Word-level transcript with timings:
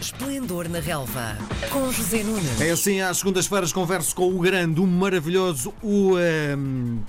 Esplendor 0.00 0.66
na 0.66 0.80
Relva, 0.80 1.36
com 1.70 1.92
José 1.92 2.22
Nunes. 2.22 2.58
É 2.58 2.70
assim, 2.70 3.02
às 3.02 3.18
segundas-feiras 3.18 3.70
converso 3.70 4.14
com 4.14 4.34
o 4.34 4.38
grande, 4.38 4.80
o 4.80 4.86
maravilhoso, 4.86 5.74
o 5.82 6.18
ehm, 6.18 7.00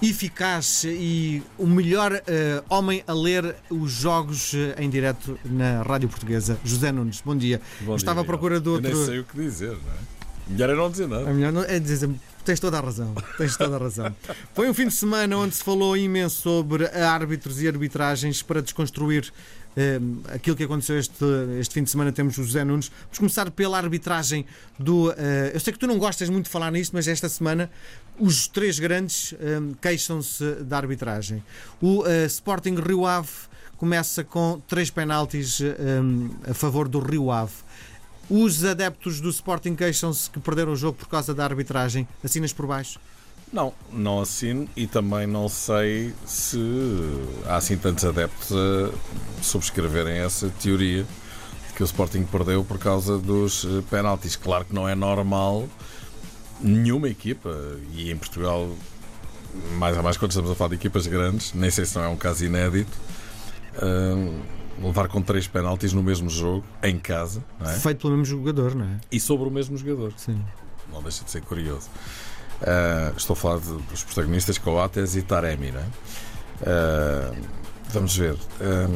eficaz 0.00 0.84
e 0.84 1.42
o 1.58 1.66
melhor 1.66 2.12
eh, 2.12 2.62
homem 2.68 3.02
a 3.08 3.12
ler 3.12 3.56
os 3.68 3.90
jogos 3.90 4.54
eh, 4.54 4.76
em 4.78 4.88
direto 4.88 5.36
na 5.44 5.82
Rádio 5.82 6.08
Portuguesa, 6.08 6.56
José 6.64 6.92
Nunes. 6.92 7.20
Bom 7.24 7.36
dia. 7.36 7.60
Bom 7.80 7.96
Estava 7.96 8.20
dia, 8.20 8.22
à 8.22 8.24
procura 8.24 8.60
de 8.60 8.68
Eu 8.68 8.74
outro. 8.74 8.94
nem 8.94 9.06
sei 9.06 9.18
o 9.18 9.24
que 9.24 9.36
dizer, 9.36 9.70
não 9.70 9.76
é? 9.76 10.14
Melhor 10.46 10.70
é 10.70 10.74
não 10.76 10.90
dizer 10.90 11.08
nada. 11.08 11.28
É 11.28 11.32
melhor 11.32 11.52
não 11.52 11.62
é 11.64 11.80
dizer 11.80 12.08
tens 12.44 12.60
toda 12.60 12.78
a 12.78 12.80
razão. 12.80 13.14
Tens 13.38 13.56
toda 13.56 13.76
a 13.76 13.78
razão. 13.78 14.14
Foi 14.54 14.68
um 14.68 14.74
fim 14.74 14.86
de 14.86 14.94
semana 14.94 15.36
onde 15.36 15.54
se 15.54 15.64
falou 15.64 15.96
imenso 15.96 16.42
sobre 16.42 16.86
árbitros 16.86 17.60
e 17.62 17.66
arbitragens 17.66 18.42
para 18.42 18.60
desconstruir 18.60 19.32
eh, 19.76 20.00
aquilo 20.32 20.56
que 20.56 20.64
aconteceu 20.64 20.98
este, 20.98 21.24
este 21.60 21.74
fim 21.74 21.82
de 21.82 21.90
semana. 21.90 22.12
Temos 22.12 22.36
o 22.38 22.44
José 22.44 22.64
Nunes. 22.64 22.90
Vamos 23.04 23.18
começar 23.18 23.50
pela 23.50 23.76
arbitragem 23.78 24.44
do. 24.78 25.12
eh, 25.12 25.52
eu 25.54 25.60
sei 25.60 25.72
que 25.72 25.78
tu 25.78 25.86
não 25.86 25.98
gostas 25.98 26.28
muito 26.28 26.46
de 26.46 26.50
falar 26.50 26.70
nisto, 26.70 26.92
mas 26.92 27.08
esta 27.08 27.28
semana 27.28 27.70
os 28.18 28.46
três 28.46 28.78
grandes 28.78 29.34
eh, 29.34 29.60
queixam-se 29.80 30.44
da 30.62 30.76
arbitragem. 30.76 31.42
O 31.80 32.06
eh, 32.06 32.26
Sporting 32.26 32.76
Rio 32.76 33.06
Ave 33.06 33.28
começa 33.76 34.22
com 34.22 34.62
três 34.68 34.90
penaltis 34.90 35.60
eh, 35.60 35.74
a 36.50 36.54
favor 36.54 36.88
do 36.88 37.00
Rio 37.00 37.30
Ave. 37.30 37.52
Os 38.30 38.64
adeptos 38.64 39.20
do 39.20 39.28
Sporting 39.28 39.74
queixam-se 39.74 40.30
que 40.30 40.40
perderam 40.40 40.72
o 40.72 40.76
jogo 40.76 40.96
por 40.96 41.08
causa 41.08 41.34
da 41.34 41.44
arbitragem. 41.44 42.08
Assinas 42.22 42.52
por 42.52 42.66
baixo? 42.66 42.98
Não, 43.54 43.72
não 43.92 44.20
assino 44.20 44.68
e 44.74 44.84
também 44.84 45.28
não 45.28 45.48
sei 45.48 46.12
se 46.26 46.58
há 47.46 47.54
assim 47.54 47.76
tantos 47.76 48.04
adeptos 48.04 48.50
a 48.52 48.90
subscreverem 49.40 50.18
essa 50.18 50.48
teoria 50.60 51.04
de 51.68 51.72
que 51.76 51.80
o 51.80 51.84
Sporting 51.84 52.24
perdeu 52.24 52.64
por 52.64 52.80
causa 52.80 53.16
dos 53.16 53.64
eh, 53.64 53.80
penaltis. 53.88 54.34
Claro 54.34 54.64
que 54.64 54.74
não 54.74 54.88
é 54.88 54.96
normal 54.96 55.68
nenhuma 56.60 57.08
equipa, 57.08 57.56
e 57.92 58.10
em 58.10 58.16
Portugal, 58.16 58.68
mais 59.76 59.96
a 59.96 60.02
mais 60.02 60.16
quando 60.16 60.32
estamos 60.32 60.50
a 60.50 60.56
falar 60.56 60.70
de 60.70 60.74
equipas 60.74 61.06
grandes, 61.06 61.52
nem 61.54 61.70
sei 61.70 61.84
se 61.84 61.94
não 61.94 62.02
é 62.02 62.08
um 62.08 62.16
caso 62.16 62.44
inédito, 62.44 62.98
ah, 63.76 64.42
levar 64.82 65.06
com 65.06 65.22
três 65.22 65.46
penaltis 65.46 65.92
no 65.92 66.02
mesmo 66.02 66.28
jogo, 66.28 66.64
em 66.82 66.98
casa, 66.98 67.44
é? 67.60 67.72
Feito 67.74 68.00
pelo 68.00 68.16
mesmo 68.16 68.24
jogador, 68.24 68.74
não 68.74 68.84
é? 68.84 69.00
e 69.12 69.20
sobre 69.20 69.46
o 69.46 69.50
mesmo 69.50 69.76
jogador. 69.76 70.12
Sim. 70.16 70.42
não 70.92 71.00
deixa 71.02 71.22
de 71.24 71.30
ser 71.30 71.42
curioso. 71.42 71.88
Ah, 72.62 73.12
estou 73.16 73.34
a 73.34 73.36
falar 73.36 73.58
de- 73.60 73.82
dos 73.90 74.02
protagonistas 74.04 74.58
Coates 74.58 75.16
e 75.16 75.22
Taremi? 75.22 75.72
Ah, 76.66 77.32
vamos 77.90 78.16
ver. 78.16 78.36
Ah, 78.60 78.88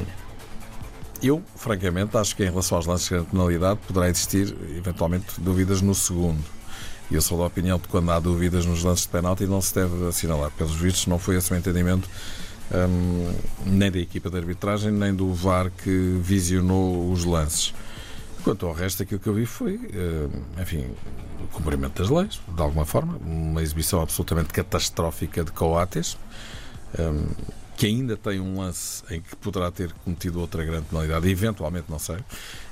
eu, 1.22 1.42
francamente, 1.56 2.16
acho 2.16 2.36
que 2.36 2.44
em 2.44 2.50
relação 2.50 2.76
aos 2.76 2.86
lances 2.86 3.08
de 3.08 3.14
grande 3.14 3.30
penalidade 3.30 3.80
poderá 3.86 4.08
existir, 4.08 4.56
eventualmente, 4.76 5.40
dúvidas 5.40 5.82
no 5.82 5.94
segundo. 5.94 6.42
E 7.10 7.14
eu 7.14 7.22
sou 7.22 7.38
da 7.38 7.44
opinião 7.44 7.78
de 7.78 7.88
quando 7.88 8.10
há 8.10 8.20
dúvidas 8.20 8.66
nos 8.66 8.84
lances 8.84 9.04
de 9.04 9.08
penalti 9.10 9.46
não 9.46 9.60
se 9.60 9.74
deve 9.74 10.06
assinalar. 10.06 10.50
Pelos 10.52 10.74
vistos, 10.76 11.06
não 11.06 11.18
foi 11.18 11.36
esse 11.36 11.52
o 11.52 11.56
entendimento 11.56 12.08
hum, 12.70 13.32
nem 13.64 13.90
da 13.90 13.98
equipa 13.98 14.28
de 14.30 14.36
arbitragem, 14.36 14.92
nem 14.92 15.14
do 15.14 15.32
VAR 15.32 15.70
que 15.70 16.18
visionou 16.22 17.10
os 17.10 17.24
lances. 17.24 17.72
Quanto 18.48 18.64
ao 18.64 18.72
resto, 18.72 19.02
aquilo 19.02 19.20
que 19.20 19.26
eu 19.26 19.34
vi 19.34 19.44
foi, 19.44 19.74
hum, 19.74 20.42
enfim, 20.58 20.86
o 21.38 21.46
cumprimento 21.48 22.00
das 22.00 22.08
leis, 22.08 22.40
de 22.48 22.62
alguma 22.62 22.86
forma. 22.86 23.18
Uma 23.18 23.62
exibição 23.62 24.00
absolutamente 24.00 24.54
catastrófica 24.54 25.44
de 25.44 25.52
Coates, 25.52 26.16
hum, 26.98 27.26
que 27.76 27.84
ainda 27.84 28.16
tem 28.16 28.40
um 28.40 28.58
lance 28.58 29.04
em 29.10 29.20
que 29.20 29.36
poderá 29.36 29.70
ter 29.70 29.92
cometido 30.02 30.40
outra 30.40 30.64
grande 30.64 30.86
penalidade, 30.86 31.28
eventualmente, 31.28 31.90
não 31.90 31.98
sei, 31.98 32.16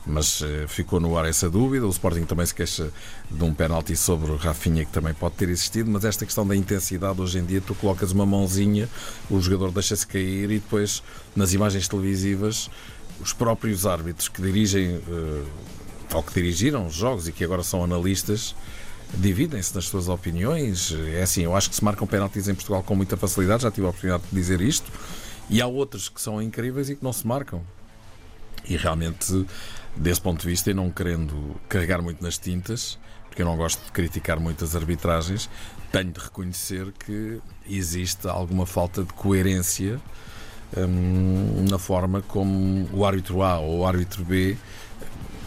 mas 0.07 0.41
eh, 0.41 0.67
ficou 0.67 0.99
no 0.99 1.19
ar 1.19 1.27
essa 1.27 1.51
dúvida. 1.51 1.87
O 1.87 1.91
Sporting 1.91 2.25
também 2.25 2.47
se 2.47 2.55
queixa 2.55 2.91
de 3.31 3.45
um 3.45 3.53
penalti 3.53 3.95
sobre 3.95 4.31
o 4.31 4.37
Rafinha, 4.37 4.83
que 4.83 4.91
também 4.91 5.13
pode 5.13 5.35
ter 5.35 5.51
existido, 5.51 5.91
mas 5.91 6.07
esta 6.07 6.25
questão 6.25 6.47
da 6.47 6.57
intensidade, 6.57 7.21
hoje 7.21 7.39
em 7.39 7.45
dia, 7.45 7.61
tu 7.61 7.75
colocas 7.75 8.13
uma 8.13 8.25
mãozinha, 8.25 8.89
o 9.31 9.39
jogador 9.43 9.73
deixa-se 9.73 10.07
cair 10.07 10.51
e 10.51 10.59
depois, 10.59 11.03
nas 11.37 11.53
imagens 11.53 11.87
televisivas, 11.87 12.71
os 13.21 13.33
próprios 13.33 13.87
árbitros 13.87 14.29
que 14.29 14.43
dirigem 14.43 14.97
eh, 14.97 15.45
ou 16.15 16.23
que 16.23 16.35
dirigiram 16.35 16.87
os 16.87 16.95
jogos 16.95 17.29
e 17.29 17.33
que 17.33 17.45
agora 17.45 17.63
são 17.63 17.83
analistas 17.83 18.55
dividem-se 19.15 19.75
nas 19.75 19.87
suas 19.87 20.09
opiniões. 20.09 20.93
É 21.13 21.23
assim, 21.23 21.43
eu 21.43 21.57
acho 21.57 21.71
que 21.71 21.77
se 21.77 21.85
marcam 21.85 22.07
penaltis 22.07 22.49
em 22.49 22.55
Portugal 22.55 22.83
com 22.83 22.95
muita 22.95 23.17
facilidade, 23.17 23.63
já 23.63 23.71
tive 23.71 23.87
a 23.87 23.91
oportunidade 23.91 24.25
de 24.31 24.35
dizer 24.35 24.61
isto, 24.61 24.91
e 25.49 25.61
há 25.61 25.67
outros 25.67 26.09
que 26.09 26.21
são 26.21 26.41
incríveis 26.43 26.91
e 26.91 26.97
que 26.97 27.05
não 27.05 27.13
se 27.13 27.27
marcam. 27.27 27.63
E 28.69 28.77
realmente, 28.77 29.47
desse 29.95 30.21
ponto 30.21 30.41
de 30.41 30.49
vista, 30.49 30.71
e 30.71 30.75
não 30.75 30.91
querendo 30.91 31.55
carregar 31.69 32.03
muito 32.03 32.23
nas 32.23 32.37
tintas, 32.37 32.99
porque 33.29 33.43
eu 33.43 33.47
não 33.47 33.57
gosto 33.57 33.85
de 33.85 33.93
criticar 33.93 34.41
muitas 34.41 34.75
arbitragens, 34.75 35.49
tenho 35.93 36.11
de 36.11 36.21
reconhecer 36.21 36.93
que 36.93 37.41
existe 37.69 38.27
alguma 38.27 38.67
falta 38.67 39.05
de 39.05 39.13
coerência 39.13 40.01
hum, 40.77 41.67
na 41.69 41.79
forma 41.79 42.23
como 42.23 42.89
o 42.93 43.05
árbitro 43.05 43.43
A 43.43 43.59
ou 43.59 43.81
o 43.81 43.87
árbitro 43.87 44.25
B 44.25 44.57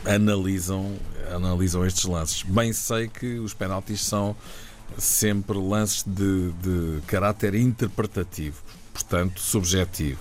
analisam, 0.05 0.95
analisam 1.33 1.85
estes 1.85 2.05
lances. 2.05 2.43
Bem 2.43 2.73
sei 2.73 3.07
que 3.07 3.39
os 3.39 3.53
penaltis 3.53 4.03
são 4.03 4.35
sempre 4.97 5.57
lances 5.57 6.03
de, 6.03 6.51
de 6.53 7.01
caráter 7.05 7.55
interpretativo, 7.55 8.61
portanto 8.93 9.39
subjetivo. 9.39 10.19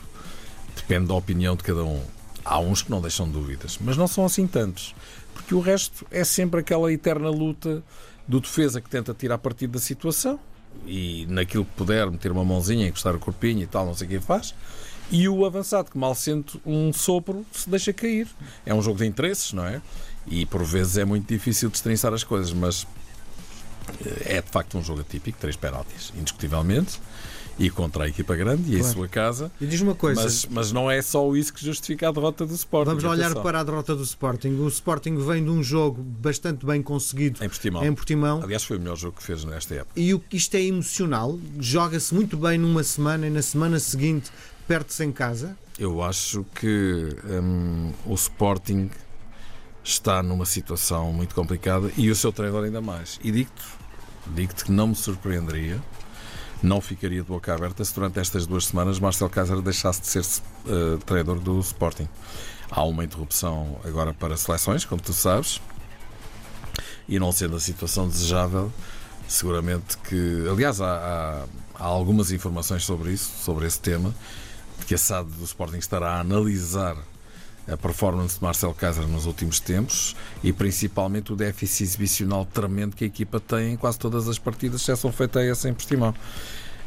Depende 0.76 1.06
da 1.08 1.14
opinião 1.14 1.56
de 1.56 1.62
cada 1.62 1.84
um. 1.84 2.02
Há 2.44 2.58
uns 2.58 2.82
que 2.82 2.90
não 2.90 3.00
deixam 3.00 3.28
dúvidas, 3.28 3.78
mas 3.80 3.96
não 3.96 4.06
são 4.06 4.24
assim 4.24 4.46
tantos, 4.46 4.94
porque 5.34 5.54
o 5.54 5.60
resto 5.60 6.06
é 6.10 6.24
sempre 6.24 6.60
aquela 6.60 6.92
eterna 6.92 7.28
luta 7.28 7.82
do 8.26 8.40
defesa 8.40 8.80
que 8.80 8.88
tenta 8.88 9.12
tirar 9.12 9.38
partido 9.38 9.72
da 9.72 9.78
situação 9.78 10.38
e 10.86 11.26
naquilo 11.28 11.64
que 11.64 11.72
puder 11.72 12.10
meter 12.10 12.32
uma 12.32 12.44
mãozinha, 12.44 12.88
encostar 12.88 13.14
o 13.14 13.18
corpinho 13.18 13.62
e 13.62 13.66
tal, 13.66 13.84
não 13.86 13.94
sei 13.94 14.06
o 14.06 14.10
que 14.10 14.20
faz. 14.20 14.54
E 15.10 15.28
o 15.28 15.44
avançado, 15.44 15.90
que 15.90 15.96
mal 15.98 16.14
sente 16.14 16.60
um 16.66 16.92
sopro, 16.92 17.44
se 17.52 17.68
deixa 17.68 17.92
cair. 17.92 18.28
É 18.66 18.74
um 18.74 18.82
jogo 18.82 18.98
de 18.98 19.06
interesses, 19.06 19.52
não 19.52 19.64
é? 19.64 19.80
E 20.26 20.44
por 20.44 20.62
vezes 20.64 20.98
é 20.98 21.04
muito 21.04 21.26
difícil 21.26 21.70
destrinçar 21.70 22.12
as 22.12 22.22
coisas, 22.22 22.52
mas 22.52 22.86
eh, 24.04 24.36
é 24.36 24.42
de 24.42 24.50
facto 24.50 24.76
um 24.76 24.82
jogo 24.82 25.00
atípico, 25.00 25.38
três 25.38 25.56
penaltis, 25.56 26.12
indiscutivelmente, 26.14 27.00
e 27.58 27.68
contra 27.70 28.04
a 28.04 28.08
equipa 28.08 28.36
grande 28.36 28.70
e 28.70 28.76
em 28.76 28.78
Claro. 28.78 28.94
sua 28.94 29.08
casa. 29.08 29.50
E 29.60 29.66
diz 29.66 29.80
uma 29.80 29.94
coisa. 29.94 30.22
Mas, 30.22 30.46
mas 30.50 30.70
não 30.72 30.90
é 30.90 31.02
só 31.02 31.34
isso 31.34 31.52
que 31.52 31.64
justifica 31.64 32.08
a 32.08 32.12
derrota 32.12 32.46
do 32.46 32.54
Sporting. 32.54 32.90
Vamos 32.90 33.04
olhar 33.04 33.26
atenção. 33.26 33.42
para 33.42 33.60
a 33.60 33.64
derrota 33.64 33.96
do 33.96 34.02
Sporting. 34.04 34.50
O 34.60 34.68
Sporting 34.68 35.16
vem 35.16 35.42
de 35.42 35.50
um 35.50 35.62
jogo 35.62 36.00
bastante 36.02 36.64
bem 36.64 36.80
conseguido 36.82 37.42
Em 37.44 37.48
Portimão. 37.48 37.84
em 37.84 37.92
Portimão. 37.94 38.40
Aliás, 38.42 38.62
foi 38.64 38.76
o 38.76 38.80
melhor 38.80 38.96
jogo 38.96 39.16
que 39.16 39.22
fez 39.22 39.44
nesta 39.44 39.74
época. 39.74 39.98
E 39.98 40.14
o- 40.14 40.22
isto 40.32 40.54
é 40.54 40.62
emocional. 40.62 41.38
Joga-se 41.58 42.14
muito 42.14 42.36
bem 42.36 42.58
numa 42.58 42.84
semana 42.84 43.26
e 43.26 43.30
na 43.30 43.42
semana 43.42 43.80
seguinte 43.80 44.30
perde-se 44.68 45.04
em 45.04 45.10
casa. 45.10 45.56
Eu 45.78 46.02
acho 46.02 46.44
que 46.54 47.16
hum, 47.24 47.92
o 48.06 48.14
Sporting 48.14 48.90
está 49.82 50.22
numa 50.22 50.44
situação 50.44 51.12
muito 51.12 51.34
complicada 51.34 51.90
e 51.96 52.10
o 52.10 52.14
seu 52.16 52.30
treinador 52.32 52.64
ainda 52.64 52.80
mais. 52.80 53.18
E 53.22 53.30
digo-te, 53.30 53.62
digo-te 54.34 54.64
que 54.64 54.72
não 54.72 54.88
me 54.88 54.94
surpreenderia, 54.94 55.80
não 56.62 56.80
ficaria 56.80 57.22
de 57.22 57.28
boca 57.28 57.54
aberta 57.54 57.84
se 57.84 57.94
durante 57.94 58.18
estas 58.18 58.46
duas 58.46 58.66
semanas 58.66 58.98
Marcel 58.98 59.28
Kaiser 59.30 59.60
deixasse 59.60 60.00
de 60.00 60.06
ser 60.08 60.24
eh, 60.66 60.98
treinador 61.06 61.38
do 61.40 61.58
Sporting. 61.60 62.08
Há 62.70 62.82
uma 62.84 63.04
interrupção 63.04 63.78
agora 63.84 64.12
para 64.12 64.36
seleções, 64.36 64.84
como 64.84 65.00
tu 65.00 65.12
sabes, 65.12 65.60
e 67.08 67.18
não 67.18 67.32
sendo 67.32 67.56
a 67.56 67.60
situação 67.60 68.06
desejável, 68.08 68.70
seguramente 69.26 69.96
que. 69.98 70.46
Aliás, 70.50 70.80
há, 70.80 70.86
há- 70.96 71.44
há 71.82 71.84
algumas 71.84 72.30
informações 72.32 72.84
sobre 72.84 73.12
isso, 73.12 73.30
sobre 73.42 73.66
esse 73.66 73.78
tema, 73.80 74.14
de 74.78 74.84
que 74.86 74.94
a 74.94 74.98
SAD 74.98 75.30
do 75.30 75.44
Sporting 75.44 75.78
estará 75.78 76.12
a 76.16 76.20
analisar 76.20 76.96
a 77.70 77.76
performance 77.76 78.38
de 78.38 78.42
Marcel 78.42 78.72
Kaiser 78.74 79.06
nos 79.06 79.26
últimos 79.26 79.60
tempos 79.60 80.16
e 80.42 80.52
principalmente 80.52 81.32
o 81.32 81.36
déficit 81.36 81.84
exibicional 81.84 82.46
tremendo 82.46 82.96
que 82.96 83.04
a 83.04 83.06
equipa 83.06 83.38
tem 83.38 83.74
em 83.74 83.76
quase 83.76 83.98
todas 83.98 84.28
as 84.28 84.38
partidas, 84.38 84.80
exceção 84.80 85.12
feita 85.12 85.40
a 85.40 85.44
essa 85.44 85.68
em 85.68 85.74
Portimão. 85.74 86.14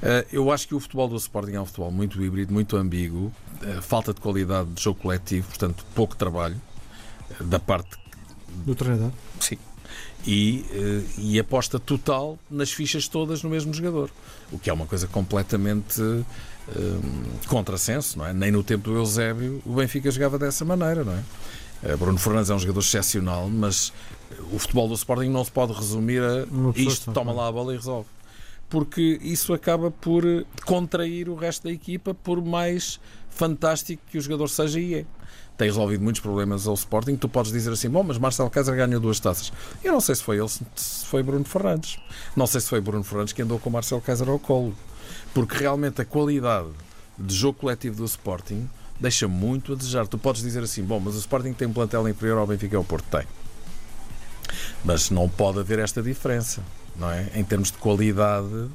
Eh, 0.01 0.25
Eu 0.31 0.51
acho 0.51 0.67
que 0.67 0.73
o 0.73 0.79
futebol 0.79 1.07
do 1.07 1.15
Sporting 1.15 1.53
é 1.53 1.61
um 1.61 1.65
futebol 1.65 1.91
muito 1.91 2.21
híbrido, 2.23 2.51
muito 2.51 2.75
ambíguo, 2.75 3.31
eh, 3.61 3.79
falta 3.81 4.13
de 4.13 4.19
qualidade 4.19 4.69
de 4.71 4.81
jogo 4.81 5.00
coletivo, 5.00 5.47
portanto, 5.47 5.85
pouco 5.94 6.15
trabalho 6.15 6.59
eh, 7.29 7.44
da 7.44 7.59
parte 7.59 7.89
Do 8.65 8.75
treinador. 8.75 9.11
Sim. 9.39 9.57
E, 10.25 10.63
e 11.17 11.39
aposta 11.39 11.79
total 11.79 12.38
nas 12.50 12.71
fichas 12.71 13.07
todas 13.07 13.41
no 13.41 13.50
mesmo 13.50 13.73
jogador. 13.73 14.09
O 14.51 14.59
que 14.59 14.69
é 14.69 14.73
uma 14.73 14.85
coisa 14.85 15.07
completamente 15.07 16.00
eh, 16.69 17.47
contrassenso, 17.47 18.17
não 18.17 18.25
é? 18.25 18.33
Nem 18.33 18.51
no 18.51 18.63
tempo 18.63 18.89
do 18.89 18.95
Eusébio 18.95 19.61
o 19.65 19.75
Benfica 19.75 20.11
jogava 20.11 20.37
dessa 20.37 20.63
maneira, 20.63 21.03
não 21.03 21.13
é? 21.13 21.23
Eh, 21.83 21.95
Bruno 21.95 22.17
Fernandes 22.17 22.49
é 22.49 22.55
um 22.55 22.59
jogador 22.59 22.79
excepcional, 22.79 23.49
mas 23.49 23.91
o 24.51 24.59
futebol 24.59 24.87
do 24.87 24.93
Sporting 24.93 25.29
não 25.29 25.43
se 25.43 25.51
pode 25.51 25.73
resumir 25.73 26.21
a 26.21 26.45
isto, 26.75 27.11
toma 27.11 27.33
claro. 27.33 27.37
lá 27.37 27.47
a 27.47 27.51
bola 27.51 27.73
e 27.73 27.77
resolve. 27.77 28.07
Porque 28.69 29.19
isso 29.21 29.53
acaba 29.53 29.91
por 29.91 30.25
eh, 30.25 30.45
contrair 30.65 31.27
o 31.27 31.35
resto 31.35 31.63
da 31.63 31.71
equipa, 31.71 32.13
por 32.13 32.43
mais 32.43 32.99
fantástico 33.29 34.01
que 34.09 34.17
o 34.17 34.21
jogador 34.21 34.47
seja 34.47 34.79
e 34.79 34.95
é. 34.95 35.05
tem 35.57 35.67
resolvido 35.67 36.03
muitos 36.03 36.21
problemas 36.21 36.67
ao 36.67 36.75
Sporting. 36.75 37.15
Tu 37.15 37.27
podes 37.27 37.51
dizer 37.51 37.71
assim: 37.71 37.89
bom, 37.89 38.03
mas 38.03 38.17
Marcelo 38.17 38.49
Kaiser 38.49 38.75
ganhou 38.75 39.01
duas 39.01 39.19
taças. 39.19 39.51
Eu 39.83 39.91
não 39.91 39.99
sei 39.99 40.15
se 40.15 40.23
foi 40.23 40.37
ele, 40.37 40.47
se 40.47 41.05
foi 41.05 41.23
Bruno 41.23 41.43
Fernandes. 41.43 41.97
Não 42.35 42.47
sei 42.47 42.61
se 42.61 42.69
foi 42.69 42.79
Bruno 42.79 43.03
Fernandes 43.03 43.33
que 43.33 43.41
andou 43.41 43.59
com 43.59 43.69
o 43.69 43.73
Marcelo 43.73 44.01
Kaiser 44.01 44.29
ao 44.29 44.39
colo. 44.39 44.73
Porque 45.33 45.57
realmente 45.57 46.01
a 46.01 46.05
qualidade 46.05 46.69
de 47.17 47.35
jogo 47.35 47.59
coletivo 47.59 47.97
do 47.97 48.05
Sporting 48.05 48.67
deixa 48.99 49.27
muito 49.27 49.73
a 49.73 49.75
desejar. 49.75 50.07
Tu 50.07 50.17
podes 50.17 50.41
dizer 50.41 50.63
assim: 50.63 50.83
bom, 50.83 50.99
mas 50.99 51.15
o 51.15 51.19
Sporting 51.19 51.53
tem 51.53 51.67
um 51.67 51.73
plantel 51.73 52.07
inferior 52.07 52.37
ao 52.39 52.47
Benfica 52.47 52.75
e 52.75 52.77
ao 52.77 52.83
Porto. 52.83 53.05
Tem. 53.09 53.25
Mas 54.83 55.09
não 55.09 55.29
pode 55.29 55.59
haver 55.59 55.79
esta 55.79 56.01
diferença, 56.01 56.61
não 56.95 57.09
é? 57.09 57.29
Em 57.35 57.43
termos 57.43 57.71
de 57.71 57.77
qualidade 57.77 58.69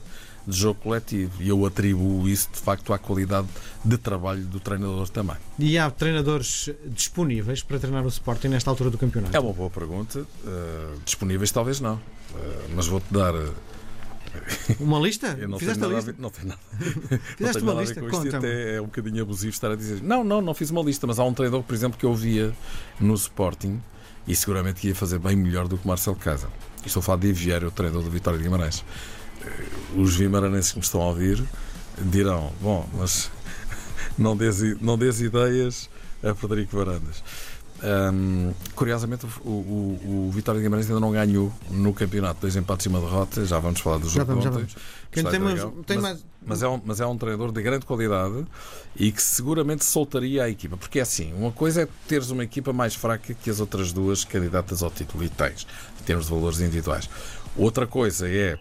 de 0.47 0.57
jogo 0.57 0.81
coletivo. 0.81 1.43
E 1.43 1.49
eu 1.49 1.67
atribuo 1.67 2.29
isso, 2.29 2.49
de 2.53 2.61
facto, 2.61 2.93
à 2.93 2.99
qualidade 2.99 3.49
de 3.85 3.99
trabalho 3.99 4.43
do 4.43 4.61
treinador 4.61 5.09
também. 5.09 5.37
E 5.59 5.77
há 5.77 5.91
treinadores 5.91 6.71
disponíveis 6.87 7.63
para 7.63 7.79
treinar 7.79 8.05
o 8.05 8.09
Sporting 8.09 8.49
nesta 8.49 8.71
altura 8.71 8.91
do 8.91 8.99
campeonato? 8.99 9.37
É 9.37 9.41
uma 9.41 9.53
boa 9.53 9.71
pergunta. 9.71 10.21
Uh, 10.21 11.01
disponíveis, 11.05 11.51
talvez 11.51 11.81
não. 11.81 11.95
Uh, 11.95 12.01
mas 12.75 12.87
vou-te 12.87 13.13
dar. 13.13 13.35
Uma 14.81 14.99
lista? 14.99 15.37
Eu 15.39 15.49
não 15.49 15.59
Fizeste 15.59 15.83
a 15.85 15.87
lista? 15.87 16.11
A 16.11 16.13
ver, 16.13 16.15
não 16.19 16.31
tem 16.31 16.45
nada. 16.45 16.61
Fizeste 17.37 17.63
uma 17.63 17.75
lista? 17.75 18.01
com 18.01 18.25
isto. 18.25 18.37
Até 18.37 18.77
é 18.77 18.81
um 18.81 18.87
bocadinho 18.87 19.23
abusivo 19.23 19.51
estar 19.51 19.71
a 19.71 19.77
dizer. 19.77 20.03
Não, 20.03 20.23
não, 20.25 20.41
não 20.41 20.55
fiz 20.55 20.71
uma 20.71 20.83
lista, 20.83 21.07
mas 21.07 21.19
há 21.19 21.25
um 21.25 21.33
treinador, 21.33 21.63
por 21.63 21.75
exemplo, 21.75 21.99
que 21.99 22.05
eu 22.05 22.15
via 22.15 22.53
no 23.01 23.15
Sporting 23.15 23.81
e 24.27 24.35
seguramente 24.35 24.87
ia 24.87 24.95
fazer 24.95 25.19
bem 25.19 25.37
melhor 25.37 25.69
do 25.69 25.79
que 25.79 25.87
Marcelo 25.87 26.17
Casa. 26.17 26.49
Estou 26.85 27.01
a 27.01 27.03
falar 27.03 27.19
de 27.19 27.33
Vieira, 27.33 27.67
o 27.69 27.71
treinador 27.71 28.03
do 28.03 28.11
Vitória 28.11 28.39
de 28.39 28.45
Guimarães. 28.45 28.85
Eh, 29.45 29.51
Os 29.97 30.17
vimaranenses 30.17 30.73
que 30.73 30.79
me 30.79 30.85
estão 30.85 31.01
a 31.03 31.07
ouvir 31.07 31.43
dirão: 31.99 32.53
bom, 32.61 32.89
mas 32.95 33.31
não 34.19 34.37
dês, 34.37 34.61
não 34.81 34.99
dês 34.99 35.21
ideias 35.21 35.89
a 36.23 36.35
Frederico 36.35 36.77
Varandas. 36.77 37.23
Hum, 37.83 38.53
curiosamente, 38.75 39.27
o, 39.45 39.49
o, 39.49 40.27
o 40.29 40.31
Vitória 40.33 40.59
de 40.59 40.65
Guimarães 40.65 40.87
ainda 40.89 40.99
não 41.01 41.13
ganhou 41.13 41.53
no 41.71 41.93
campeonato. 41.93 42.41
Dois 42.41 42.57
empates 42.57 42.87
e 42.87 42.89
uma 42.89 43.01
derrota. 43.01 43.45
Já 43.45 43.59
vamos 43.59 43.81
falar 43.81 43.99
do 43.99 44.05
jogo 44.09 44.17
Já 44.17 44.25
vamos, 44.25 44.45
já 44.45 44.51
vamos. 44.51 44.75
Tem, 45.11 45.23
mais, 45.23 45.61
tem 45.87 45.97
Mas- 45.97 46.03
mais. 46.03 46.25
mas 46.45 46.63
é, 46.63 46.69
um, 46.69 46.81
mas 46.85 47.01
é 47.01 47.07
um 47.07 47.17
treinador 47.17 47.53
de 47.53 47.63
grande 47.63 47.87
qualidade 47.87 48.45
e 48.95 49.13
que 49.13 49.23
seguramente 49.23 49.85
soltaria 49.85 50.45
a 50.45 50.49
equipa. 50.51 50.77
Porque 50.77 50.99
é 50.99 51.03
assim: 51.03 51.33
uma 51.35 51.53
coisa 51.53 51.83
é 51.83 51.89
teres 52.09 52.31
uma 52.31 52.45
equipa 52.45 52.73
mais 52.73 52.95
fraca 52.95 53.35
que 53.35 53.51
as 53.51 53.61
outras 53.61 53.93
duas 53.93 54.25
candidatas 54.25 54.83
ao 54.83 54.91
título 54.91 55.25
e 55.25 55.29
tens, 55.29 55.67
em 56.01 56.05
termos 56.05 56.27
de 56.27 56.33
valores 56.33 56.61
individuais. 56.61 57.09
Outra 57.57 57.87
coisa 57.87 58.29
é 58.29 58.59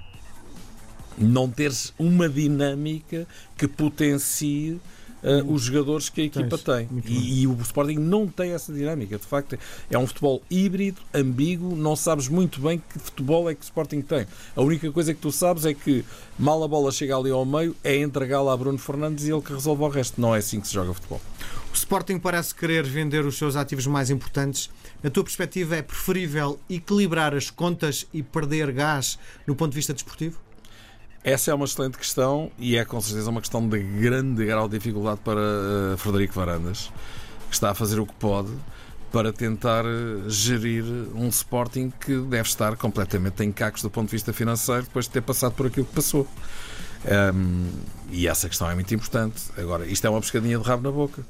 não 1.18 1.50
teres 1.50 1.94
uma 1.98 2.28
dinâmica 2.28 3.26
que 3.58 3.68
potencie 3.68 4.80
uh, 5.25 5.51
os 5.51 5.63
jogadores 5.63 6.07
que 6.07 6.22
a 6.22 6.24
equipa 6.25 6.57
tem. 6.57 6.88
bem. 6.88 7.04
E, 7.06 7.42
e 7.42 7.48
o 7.48 7.57
Sporting 7.62 7.95
não 7.95 8.27
tem 8.27 8.51
essa 8.51 8.72
dinâmica. 8.72 9.18
De 9.18 9.25
facto, 9.25 9.57
é 9.89 9.98
um 9.98 10.06
futebol 10.06 10.42
híbrido, 10.50 11.01
ambíguo, 11.13 11.75
não 11.75 11.95
sabes 11.95 12.27
muito 12.27 12.62
bem 12.62 12.81
que 12.89 13.00
futebol 13.00 13.50
é 13.50 13.56
que 13.56 13.62
o 13.62 13.63
Sporting 13.63 14.01
tem. 14.01 14.27
A 14.56 14.62
única 14.62 14.92
coisa 14.92 15.13
que 15.13 15.19
tu 15.19 15.31
sabes 15.31 15.66
é 15.66 15.74
que 15.74 16.06
mal 16.38 16.63
a 16.63 16.68
bola 16.68 16.92
chega 16.92 17.18
ali 17.18 17.31
ao 17.31 17.45
meio, 17.45 17.75
é 17.83 17.98
entregá-la 17.98 18.54
a 18.54 18.57
Bruno 18.57 18.77
Fernandes 18.77 19.25
e 19.25 19.31
ele 19.31 19.42
que 19.42 19.51
resolve 19.51 19.83
o 19.83 19.88
resto. 19.88 20.22
Não 20.22 20.36
é 20.36 20.38
assim 20.38 20.62
que 20.62 20.68
se 20.68 20.74
joga 20.74 20.94
futebol. 20.94 21.22
O 21.71 21.75
Sporting 21.75 22.19
parece 22.19 22.56
querer 22.56 22.83
vender 22.83 23.25
os 23.25 23.38
seus 23.38 23.56
ativos 23.56 23.86
mais 23.86 24.10
importantes. 24.10 24.69
Na 25.04 25.10
tua 25.10 25.24
perspectiva, 25.24 25.75
é 25.75 25.81
preferível 25.81 26.57
equilibrar 26.69 27.36
as 27.36 27.50
contas 27.50 28.07
e 28.13 28.24
perder 28.24 28.71
gás 28.71 29.19
no 29.45 29.56
ponto 29.56 29.71
de 29.71 29.75
vista 29.75 29.94
desportivo? 29.94 30.39
Essa 31.25 31.50
é 31.50 31.54
uma 31.56 31.66
excelente 31.66 31.98
questão 31.98 32.51
e 32.56 32.77
é 32.77 32.86
com 32.86 33.01
certeza 33.01 33.31
uma 33.31 33.42
questão 33.42 33.68
de 33.68 33.80
grande 33.80 34.45
grau 34.45 34.69
de 34.69 34.77
dificuldade 34.77 35.22
para 35.24 35.42
eh, 35.42 35.98
Frederico 35.98 36.36
Varandas, 36.36 36.92
que 37.50 37.56
está 37.56 37.72
a 37.72 37.74
fazer 37.74 38.00
o 38.00 38.06
que 38.06 38.13
pode 38.13 38.51
para 39.12 39.33
tentar 39.33 39.86
eh, 39.86 40.30
gerir 40.30 40.83
um 41.16 41.27
Sporting 41.30 41.92
que 42.00 42.16
deve 42.16 42.48
estar 42.48 42.77
completamente 42.77 43.44
em 43.44 43.51
cacos 43.51 43.81
do 43.81 43.89
ponto 43.89 44.10
de 44.10 44.12
vista 44.12 44.31
financeiro 44.33 44.83
depois 44.83 45.06
de 45.06 45.13
ter 45.13 45.22
passado 45.22 45.54
por 45.54 45.66
aquilo 45.66 45.88
que 45.88 45.95
passou. 45.95 46.27
Ahm, 47.07 47.71
e 48.12 48.28
essa 48.28 48.48
questão 48.48 48.69
é 48.69 48.75
muito 48.75 48.94
importante. 48.94 49.45
Agora, 49.57 49.83
isto 49.88 50.06
é 50.06 50.10
uma 50.12 50.21
pescadinha 50.21 50.60
de 50.60 50.63
rabo 50.63 50.83
na 50.83 50.92
boca. 50.92 51.24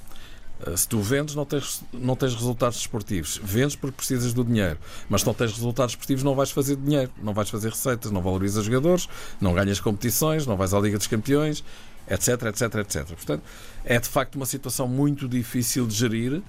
Uh, 0.66 0.78
Se 0.78 0.88
tu 0.88 1.00
vendes, 1.02 1.36
não 1.36 1.46
tens, 1.46 1.84
não 1.92 2.16
tens 2.16 2.34
resultados 2.34 2.78
desportivos. 2.78 3.40
Vendes 3.44 3.76
porque 3.76 3.98
precisas 3.98 4.34
do 4.34 4.44
dinheiro. 4.44 4.78
Mas 5.10 5.22
se 5.22 5.28
não 5.28 5.34
tens 5.34 5.52
resultados 5.52 5.94
desportivos, 5.94 6.24
não 6.24 6.36
vais 6.36 6.52
fazer 6.52 6.76
dinheiro, 6.76 7.12
não 7.22 7.34
vais 7.34 7.50
fazer 7.50 7.70
receitas, 7.70 8.12
não 8.12 8.22
valorizas 8.22 8.66
jogadores, 8.66 9.08
não 9.40 9.54
ganhas 9.54 9.80
competições, 9.80 10.46
não 10.46 10.56
vais 10.56 10.74
à 10.74 10.80
Liga 10.80 10.98
dos 10.98 11.08
Campeões, 11.08 11.64
etc, 12.10 12.44
etc, 12.44 12.76
etc. 12.76 13.06
Portanto, 13.08 13.44
é 13.84 14.00
de 14.00 14.08
facto 14.08 14.36
uma 14.36 14.46
situação 14.46 14.88
muito 14.88 15.28
difícil 15.28 15.86
de 15.88 15.94
gerir. 15.96 16.42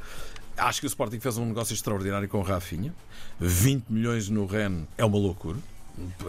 Acho 0.57 0.81
que 0.81 0.87
o 0.87 0.89
Sporting 0.89 1.21
fez 1.21 1.37
um 1.37 1.45
negócio 1.45 1.75
extraordinário 1.75 2.29
com 2.29 2.39
o 2.39 2.43
Rafinha. 2.43 2.95
20 3.39 3.87
milhões 3.91 4.29
no 4.29 4.47
Ren 4.47 4.85
é 4.97 5.05
uma 5.05 5.19
loucura. 5.19 5.59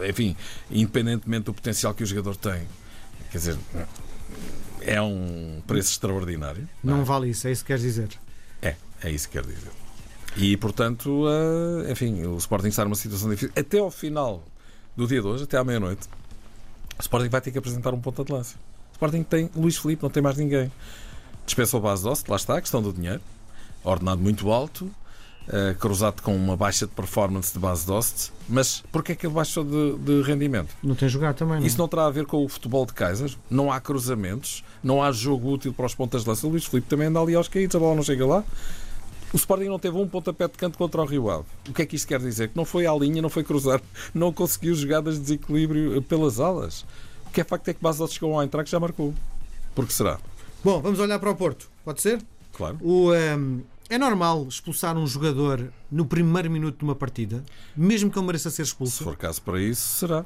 Enfim, 0.08 0.36
independentemente 0.70 1.44
do 1.44 1.54
potencial 1.54 1.94
que 1.94 2.02
o 2.02 2.06
jogador 2.06 2.36
tem, 2.36 2.66
quer 3.30 3.38
dizer, 3.38 3.58
é 4.88 5.02
um 5.02 5.62
preço 5.66 5.90
extraordinário. 5.90 6.66
não 6.82 6.94
é? 6.94 6.96
Não 6.98 7.04
vale 7.04 7.28
isso, 7.28 7.46
é 7.46 7.52
isso 7.52 7.62
que 7.62 7.68
queres 7.68 7.82
dizer. 7.82 8.08
É, 8.62 8.74
é 9.02 9.10
isso 9.10 9.28
que 9.28 9.34
quero 9.34 9.46
dizer. 9.46 9.70
E, 10.36 10.56
portanto, 10.56 11.24
eh, 11.28 11.92
enfim, 11.92 12.24
o 12.24 12.36
Sporting 12.38 12.68
está 12.68 12.84
numa 12.84 12.96
situação 12.96 13.28
difícil. 13.28 13.52
Até 13.56 13.78
ao 13.78 13.90
final 13.90 14.42
do 14.96 15.06
dia 15.06 15.20
de 15.20 15.26
hoje, 15.26 15.44
até 15.44 15.58
à 15.58 15.64
meia-noite, 15.64 16.08
o 16.98 17.02
Sporting 17.02 17.28
vai 17.28 17.40
ter 17.40 17.50
que 17.50 17.58
apresentar 17.58 17.92
um 17.92 18.00
ponta 18.00 18.24
de 18.24 18.32
lança. 18.32 18.56
O 18.90 18.92
Sporting 18.92 19.22
tem 19.22 19.50
Luís 19.54 19.76
Filipe, 19.76 20.02
não 20.02 20.10
tem 20.10 20.22
mais 20.22 20.36
ninguém. 20.36 20.72
Dispensou 21.44 21.80
o 21.80 21.82
base 21.82 22.02
de 22.02 22.08
Oste, 22.08 22.30
lá 22.30 22.36
está, 22.36 22.56
a 22.56 22.60
questão 22.60 22.82
do 22.82 22.92
dinheiro. 22.92 23.20
Ordenado 23.84 24.20
muito 24.20 24.50
alto, 24.50 24.90
eh, 25.50 25.74
cruzado 25.78 26.20
com 26.20 26.36
uma 26.36 26.56
baixa 26.56 26.86
de 26.86 26.92
performance 26.92 27.52
de 27.52 27.58
base 27.58 27.86
de 27.86 27.90
Oste. 27.90 28.32
Mas 28.46 28.82
porquê 28.92 29.12
é 29.12 29.14
que 29.14 29.26
ele 29.26 29.32
baixou 29.32 29.64
de, 29.64 29.96
de 29.96 30.22
rendimento? 30.22 30.74
Não 30.82 30.94
tem 30.94 31.08
jogado 31.08 31.36
também, 31.36 31.58
não? 31.58 31.66
Isso 31.66 31.78
não 31.78 31.88
terá 31.88 32.04
a 32.04 32.10
ver 32.10 32.26
com 32.26 32.44
o 32.44 32.48
futebol 32.48 32.84
de 32.84 32.92
Kaiser? 32.92 33.34
Não 33.48 33.72
há 33.72 33.80
cruzamentos? 33.80 34.62
Não 34.82 35.02
há 35.02 35.10
jogo 35.10 35.50
útil 35.52 35.72
para 35.72 35.86
os 35.86 35.94
pontas 35.94 36.22
de 36.22 36.28
lança? 36.28 36.46
O 36.46 36.50
Luís 36.50 36.66
Filipe 36.66 36.86
também 36.86 37.08
anda 37.08 37.18
ali 37.18 37.34
aos 37.34 37.48
caídos, 37.48 37.74
a 37.74 37.78
bola 37.78 37.94
não 37.96 38.02
chega 38.02 38.26
lá. 38.26 38.44
O 39.32 39.36
Sporting 39.36 39.64
não 39.64 39.78
teve 39.78 39.96
um 39.96 40.06
pontapé 40.06 40.48
de 40.48 40.54
canto 40.54 40.76
contra 40.76 41.00
o 41.00 41.04
Rio 41.06 41.30
Ave. 41.30 41.44
O 41.68 41.72
que 41.72 41.80
é 41.80 41.86
que 41.86 41.96
isto 41.96 42.06
quer 42.06 42.20
dizer? 42.20 42.48
Que 42.48 42.56
não 42.56 42.66
foi 42.66 42.86
à 42.86 42.94
linha, 42.94 43.22
não 43.22 43.30
foi 43.30 43.42
cruzar, 43.42 43.80
não 44.14 44.32
conseguiu 44.32 44.74
jogadas 44.74 45.14
de 45.14 45.20
desequilíbrio 45.20 46.02
pelas 46.02 46.40
alas. 46.40 46.84
O 47.26 47.30
que 47.30 47.40
é 47.40 47.44
facto 47.44 47.68
é 47.68 47.74
que 47.74 47.82
Basel 47.82 48.06
chegou 48.08 48.34
ao 48.34 48.42
entrar 48.42 48.64
que 48.64 48.70
já 48.70 48.78
marcou. 48.78 49.14
Porque 49.74 49.92
será? 49.92 50.18
Bom, 50.62 50.80
vamos 50.82 50.98
olhar 50.98 51.18
para 51.18 51.30
o 51.30 51.34
Porto. 51.34 51.70
Pode 51.84 52.02
ser? 52.02 52.20
Claro. 52.52 52.78
O, 52.82 53.14
ehm, 53.14 53.60
é 53.88 53.98
normal 53.98 54.46
expulsar 54.48 54.96
um 54.96 55.06
jogador 55.06 55.72
no 55.90 56.04
primeiro 56.04 56.50
minuto 56.50 56.78
de 56.78 56.84
uma 56.84 56.94
partida, 56.94 57.42
mesmo 57.76 58.10
que 58.10 58.18
ele 58.18 58.26
mereça 58.26 58.50
ser 58.50 58.56
Se 58.64 58.70
expulso? 58.70 59.04
for 59.04 59.16
caso 59.16 59.40
para 59.42 59.60
isso, 59.60 59.98
será. 59.98 60.24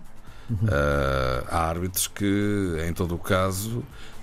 Ah, 0.69 1.45
há 1.49 1.69
árbitros 1.69 2.07
que, 2.09 2.77
em 2.87 2.93
todo 2.93 3.15
o 3.15 3.19
caso, 3.19 3.83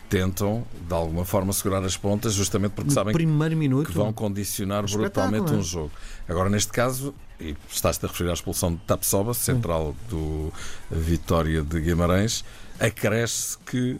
tentam, 0.09 0.65
de 0.87 0.93
alguma 0.93 1.23
forma, 1.23 1.53
segurar 1.53 1.83
as 1.83 1.95
pontas, 1.95 2.33
justamente 2.33 2.71
porque 2.73 2.89
No 2.89 2.93
sabem 2.93 3.13
minuto? 3.55 3.87
que 3.87 3.93
vão 3.97 4.11
condicionar 4.11 4.83
brutalmente 4.91 5.51
é? 5.53 5.55
um 5.55 5.61
jogo. 5.63 5.91
Agora, 6.27 6.49
neste 6.49 6.71
caso, 6.71 7.13
e 7.39 7.55
estás-te 7.71 8.05
a 8.05 8.09
referir 8.09 8.29
à 8.29 8.33
expulsão 8.33 8.73
de 8.73 8.81
Tapsoba, 8.81 9.33
central 9.33 9.95
do 10.09 10.51
Vitória 10.91 11.61
de 11.63 11.79
Guimarães, 11.79 12.43
acresce 12.79 13.57
que, 13.59 13.97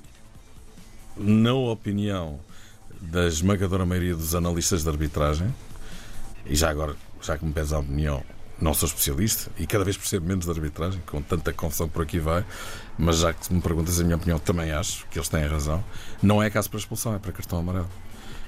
na 1.18 1.54
opinião 1.54 2.40
da 3.02 3.28
esmagadora 3.28 3.86
maioria 3.86 4.16
dos 4.16 4.36
analistas 4.36 4.84
de 4.84 4.90
arbitragem, 4.90 5.54
e 6.46 6.56
já 6.56 6.70
agora, 6.70 6.96
já 7.22 7.38
que 7.38 7.46
me 7.46 7.52
pedes 7.52 7.74
a 7.74 7.80
opinião, 7.80 8.24
não 8.62 8.74
sou 8.74 8.88
especialista 8.88 9.50
e 9.58 9.66
cada 9.66 9.84
vez 9.84 9.96
percebo 9.96 10.26
menos 10.26 10.46
de 10.46 10.52
arbitragem, 10.52 11.02
com 11.06 11.22
tanta 11.22 11.54
confusão 11.54 11.88
por 11.88 12.04
aqui 12.04 12.20
vai, 12.20 12.46
mas 12.98 13.20
já 13.20 13.34
que 13.34 13.54
me 13.54 13.62
perguntas 13.62 14.00
a 14.00 14.04
minha 14.04 14.18
opinião, 14.18 14.38
também 14.38 14.72
acho 14.72 15.06
que 15.08 15.18
eles 15.18 15.30
têm 15.30 15.46
razão. 15.48 15.84
Não 16.22 16.44
é 16.44 16.50
caso 16.50 16.70
para 16.70 16.80
expulsão, 16.80 17.16
é 17.16 17.20
para 17.20 17.32
cartão 17.32 17.60
amarelo. 17.60 17.90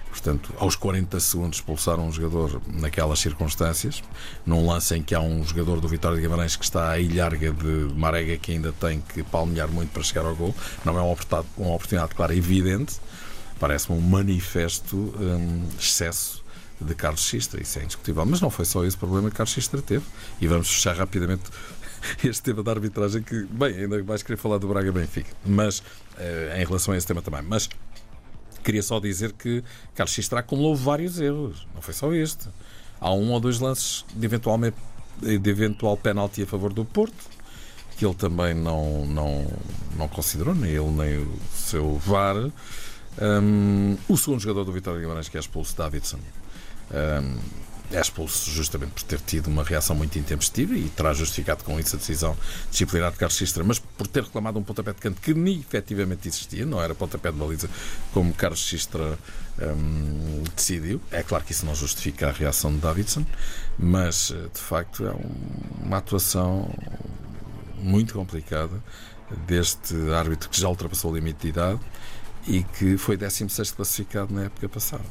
Portanto, 0.09 0.53
aos 0.57 0.75
40 0.75 1.17
segundos 1.21 1.59
expulsaram 1.59 2.05
um 2.05 2.11
jogador 2.11 2.61
naquelas 2.67 3.19
circunstâncias, 3.19 4.03
num 4.45 4.67
lance 4.67 4.93
em 4.93 5.01
que 5.01 5.15
há 5.15 5.21
um 5.21 5.41
jogador 5.41 5.79
do 5.79 5.87
Vitória 5.87 6.17
de 6.17 6.21
Guimarães 6.21 6.57
que 6.57 6.65
está 6.65 6.91
à 6.91 6.99
ilharga 6.99 7.49
de 7.53 7.93
Marega 7.95 8.35
que 8.35 8.51
ainda 8.51 8.73
tem 8.73 8.99
que 8.99 9.23
palmear 9.23 9.69
muito 9.69 9.91
para 9.91 10.03
chegar 10.03 10.25
ao 10.25 10.35
gol. 10.35 10.53
Não 10.83 10.97
é 10.97 11.01
uma 11.01 11.11
oportunidade, 11.13 11.47
uma 11.57 11.73
oportunidade 11.73 12.13
clara, 12.13 12.35
evidente. 12.35 12.99
Parece-me 13.61 13.95
um 13.95 14.01
manifesto 14.01 14.97
hum, 14.97 15.67
excesso 15.79 16.43
de 16.79 16.95
Carlos 16.95 17.21
Xistra, 17.21 17.61
isso 17.61 17.77
é 17.77 17.83
indiscutível. 17.83 18.25
Mas 18.25 18.41
não 18.41 18.49
foi 18.49 18.65
só 18.65 18.83
esse 18.83 18.97
problema 18.97 19.29
que 19.29 19.35
Carlos 19.35 19.53
Xistra 19.53 19.79
teve. 19.83 20.03
E 20.41 20.47
vamos 20.47 20.67
fechar 20.67 20.95
rapidamente 20.95 21.43
este 22.25 22.41
tema 22.41 22.63
da 22.63 22.71
arbitragem 22.71 23.21
que, 23.21 23.43
bem, 23.43 23.75
ainda 23.75 24.01
vais 24.01 24.23
querer 24.23 24.37
falar 24.37 24.57
do 24.57 24.67
Braga 24.67 24.91
Benfica, 24.91 25.29
mas 25.45 25.83
eh, 26.17 26.57
em 26.59 26.65
relação 26.65 26.91
a 26.91 26.97
esse 26.97 27.05
tema 27.05 27.21
também. 27.21 27.43
Mas 27.43 27.69
queria 28.63 28.81
só 28.81 28.99
dizer 28.99 29.31
que 29.33 29.63
Carlos 29.93 30.13
Xistra 30.15 30.39
acumulou 30.39 30.75
vários 30.75 31.19
erros, 31.19 31.67
não 31.75 31.83
foi 31.83 31.93
só 31.93 32.11
este. 32.11 32.49
Há 32.99 33.13
um 33.13 33.31
ou 33.31 33.39
dois 33.39 33.59
lances 33.59 34.03
de, 34.15 34.25
eventualmente, 34.25 34.77
de 35.19 35.49
eventual 35.49 35.95
penalti 35.95 36.41
a 36.41 36.47
favor 36.47 36.73
do 36.73 36.83
Porto, 36.83 37.29
que 37.95 38.03
ele 38.03 38.15
também 38.15 38.55
não, 38.55 39.05
não, 39.05 39.45
não 39.95 40.07
considerou, 40.07 40.55
nem 40.55 40.71
ele 40.71 40.89
nem 40.89 41.17
o 41.19 41.39
seu 41.53 41.97
VAR. 41.97 42.35
Hum, 43.19 43.97
o 44.07 44.17
segundo 44.17 44.39
jogador 44.39 44.63
do 44.63 44.71
Vitória 44.71 44.99
Guimarães, 44.99 45.27
que 45.27 45.37
é 45.37 45.39
expulso, 45.39 45.75
Davidson, 45.75 46.19
Um, 46.91 47.39
é 47.93 47.99
expulso 47.99 48.49
justamente 48.51 48.91
por 48.91 49.03
ter 49.03 49.19
tido 49.19 49.47
uma 49.47 49.63
reação 49.63 49.95
muito 49.95 50.17
intempestiva 50.17 50.73
e 50.75 50.87
terá 50.89 51.13
justificado 51.13 51.63
com 51.63 51.77
isso 51.77 51.95
a 51.95 51.99
decisão 51.99 52.37
disciplinar 52.69 53.11
de 53.11 53.17
Carlos 53.17 53.37
Sistra, 53.37 53.63
mas 53.63 53.79
por 53.79 54.07
ter 54.07 54.23
reclamado 54.23 54.57
um 54.57 54.63
pontapé 54.63 54.93
de 54.93 54.99
canto 54.99 55.19
que 55.21 55.33
nem 55.33 55.59
efetivamente 55.59 56.27
existia, 56.27 56.65
não 56.65 56.81
era 56.81 56.95
pontapé 56.95 57.31
de 57.31 57.37
baliza 57.37 57.69
como 58.13 58.33
Carlos 58.33 58.65
Sistra 58.65 59.17
um, 59.59 60.43
decidiu. 60.55 61.01
É 61.11 61.21
claro 61.21 61.43
que 61.43 61.51
isso 61.51 61.65
não 61.65 61.75
justifica 61.75 62.29
a 62.29 62.31
reação 62.31 62.73
de 62.73 62.79
Davidson, 62.79 63.25
mas 63.77 64.33
de 64.53 64.61
facto 64.61 65.05
é 65.05 65.11
um, 65.11 65.85
uma 65.85 65.97
atuação 65.97 66.73
muito 67.77 68.13
complicada 68.13 68.81
deste 69.47 69.95
árbitro 70.13 70.49
que 70.49 70.59
já 70.59 70.69
ultrapassou 70.69 71.11
o 71.11 71.15
limite 71.15 71.41
de 71.41 71.47
idade 71.49 71.79
e 72.47 72.63
que 72.63 72.97
foi 72.97 73.17
16 73.17 73.71
classificado 73.71 74.33
na 74.33 74.45
época 74.45 74.67
passada. 74.69 75.03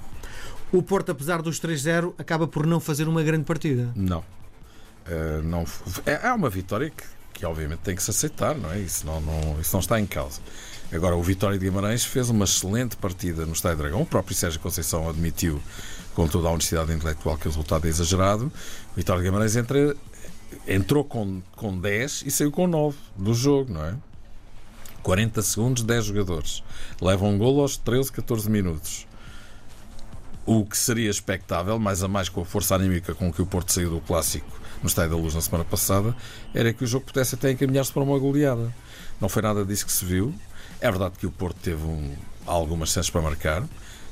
O 0.72 0.82
Porto, 0.82 1.10
apesar 1.10 1.42
dos 1.42 1.60
3-0, 1.60 2.14
acaba 2.16 2.46
por 2.46 2.66
não 2.66 2.78
fazer 2.78 3.08
uma 3.08 3.22
grande 3.22 3.44
partida. 3.44 3.90
Não. 3.94 4.20
Uh, 4.20 5.42
não 5.42 5.64
é, 6.06 6.28
é 6.28 6.32
uma 6.32 6.48
vitória 6.48 6.90
que, 6.90 7.04
que, 7.32 7.44
obviamente 7.44 7.80
tem 7.80 7.96
que 7.96 8.02
se 8.02 8.10
aceitar, 8.10 8.54
não 8.54 8.70
é? 8.70 8.78
Isso 8.78 9.04
não, 9.04 9.20
não, 9.20 9.60
isso 9.60 9.72
não 9.72 9.80
está 9.80 9.98
em 9.98 10.06
causa. 10.06 10.40
Agora, 10.92 11.16
o 11.16 11.22
Vitória 11.22 11.58
de 11.58 11.64
Guimarães 11.64 12.04
fez 12.04 12.30
uma 12.30 12.44
excelente 12.44 12.96
partida 12.96 13.46
no 13.46 13.52
Estádio 13.52 13.78
Dragão. 13.78 14.02
O 14.02 14.06
próprio 14.06 14.36
Sérgio 14.36 14.60
Conceição 14.60 15.08
admitiu, 15.08 15.60
com 16.14 16.26
toda 16.28 16.48
a 16.48 16.50
honestidade 16.52 16.92
intelectual, 16.92 17.36
que 17.36 17.46
o 17.46 17.50
resultado 17.50 17.86
é 17.86 17.88
exagerado. 17.88 18.46
O 18.92 18.96
Vitória 18.96 19.22
de 19.22 19.28
Guimarães 19.28 19.56
entra, 19.56 19.96
entrou 20.66 21.04
com, 21.04 21.40
com 21.56 21.78
10 21.78 22.24
e 22.26 22.30
saiu 22.30 22.50
com 22.50 22.66
9 22.66 22.96
do 23.16 23.34
jogo, 23.34 23.72
não 23.72 23.84
é? 23.84 23.94
40 25.02 25.42
segundos, 25.42 25.82
10 25.82 26.04
jogadores. 26.06 26.62
Levam 27.00 27.30
um 27.30 27.38
golo 27.38 27.60
aos 27.60 27.76
13, 27.76 28.12
14 28.12 28.50
minutos. 28.50 29.06
O 30.46 30.64
que 30.64 30.76
seria 30.76 31.10
expectável, 31.10 31.78
mais 31.78 32.02
a 32.02 32.08
mais 32.08 32.28
com 32.28 32.40
a 32.40 32.44
força 32.44 32.74
anímica 32.74 33.14
com 33.14 33.32
que 33.32 33.42
o 33.42 33.46
Porto 33.46 33.72
saiu 33.72 33.90
do 33.90 34.00
clássico 34.00 34.60
no 34.82 34.88
Estádio 34.88 35.10
da 35.10 35.16
Luz 35.16 35.34
na 35.34 35.40
semana 35.40 35.64
passada, 35.64 36.16
era 36.54 36.72
que 36.72 36.82
o 36.84 36.86
jogo 36.86 37.04
pudesse 37.06 37.34
até 37.34 37.50
encaminhar-se 37.50 37.92
para 37.92 38.02
uma 38.02 38.18
goleada. 38.18 38.74
Não 39.20 39.28
foi 39.28 39.42
nada 39.42 39.64
disso 39.64 39.84
que 39.84 39.92
se 39.92 40.04
viu. 40.04 40.34
É 40.80 40.90
verdade 40.90 41.18
que 41.18 41.26
o 41.26 41.30
Porto 41.30 41.58
teve 41.60 41.84
um, 41.84 42.14
algumas 42.46 42.90
chances 42.90 43.10
para 43.10 43.20
marcar. 43.20 43.62